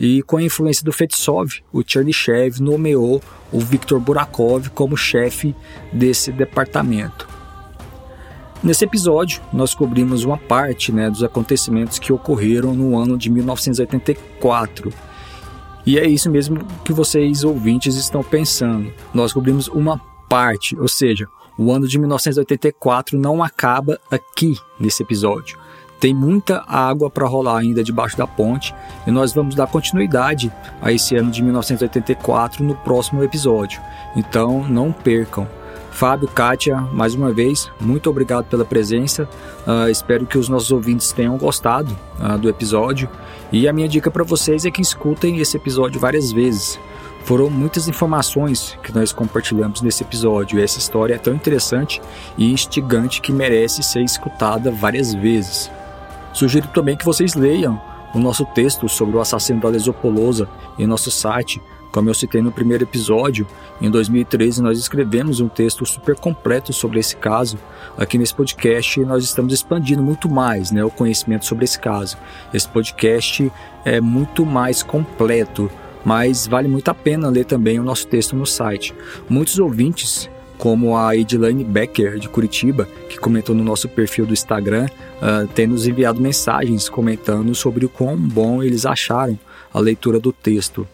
[0.00, 3.22] E com a influência do Fetsov, o Chernyshев nomeou
[3.52, 5.54] o Viktor Burakov como chefe
[5.92, 7.28] desse departamento.
[8.62, 14.90] Nesse episódio, nós cobrimos uma parte né, dos acontecimentos que ocorreram no ano de 1984.
[15.84, 18.90] E é isso mesmo que vocês ouvintes estão pensando.
[19.12, 20.00] Nós cobrimos uma
[20.30, 21.26] parte, ou seja,
[21.58, 25.58] o ano de 1984 não acaba aqui nesse episódio.
[26.00, 28.74] Tem muita água para rolar ainda debaixo da ponte
[29.06, 30.50] e nós vamos dar continuidade
[30.80, 33.82] a esse ano de 1984 no próximo episódio.
[34.16, 35.46] Então não percam.
[35.90, 39.28] Fábio, Kátia, mais uma vez, muito obrigado pela presença.
[39.66, 43.06] Uh, espero que os nossos ouvintes tenham gostado uh, do episódio.
[43.52, 46.80] E a minha dica para vocês é que escutem esse episódio várias vezes.
[47.24, 50.58] Foram muitas informações que nós compartilhamos nesse episódio.
[50.58, 52.00] E essa história é tão interessante
[52.38, 55.70] e instigante que merece ser escutada várias vezes.
[56.32, 57.80] Sugiro também que vocês leiam
[58.14, 60.48] o nosso texto sobre o assassino da Lesopolosa
[60.78, 61.60] em nosso site.
[61.92, 63.46] Como eu citei no primeiro episódio,
[63.80, 67.58] em 2013 nós escrevemos um texto super completo sobre esse caso.
[67.98, 72.16] Aqui nesse podcast nós estamos expandindo muito mais né, o conhecimento sobre esse caso.
[72.54, 73.50] Esse podcast
[73.84, 75.68] é muito mais completo,
[76.04, 78.94] mas vale muito a pena ler também o nosso texto no site.
[79.28, 80.30] Muitos ouvintes
[80.60, 85.66] como a Edilane Becker, de Curitiba, que comentou no nosso perfil do Instagram, uh, tem
[85.66, 89.38] nos enviado mensagens comentando sobre o quão bom eles acharam
[89.72, 90.86] a leitura do texto.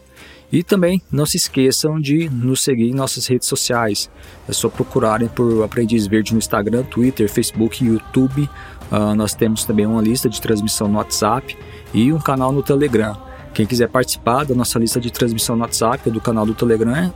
[0.49, 4.09] E também não se esqueçam de nos seguir em nossas redes sociais.
[4.47, 8.49] É só procurarem por Aprendiz Verde no Instagram, Twitter, Facebook YouTube.
[8.89, 11.57] Uh, nós temos também uma lista de transmissão no WhatsApp
[11.93, 13.17] e um canal no Telegram.
[13.53, 17.13] Quem quiser participar da nossa lista de transmissão no WhatsApp ou do canal do Telegram,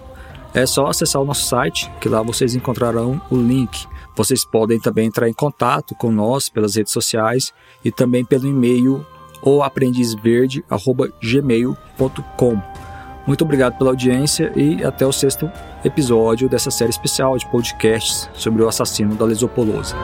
[0.53, 3.88] é só acessar o nosso site, que lá vocês encontrarão o link.
[4.15, 7.53] Vocês podem também entrar em contato com nós pelas redes sociais
[7.84, 9.06] e também pelo e-mail
[9.41, 12.61] ou aprendizverde@gmail.com.
[13.26, 15.49] Muito obrigado pela audiência e até o sexto
[15.86, 19.95] episódio dessa série especial de podcasts sobre o assassino da Lesopolosa.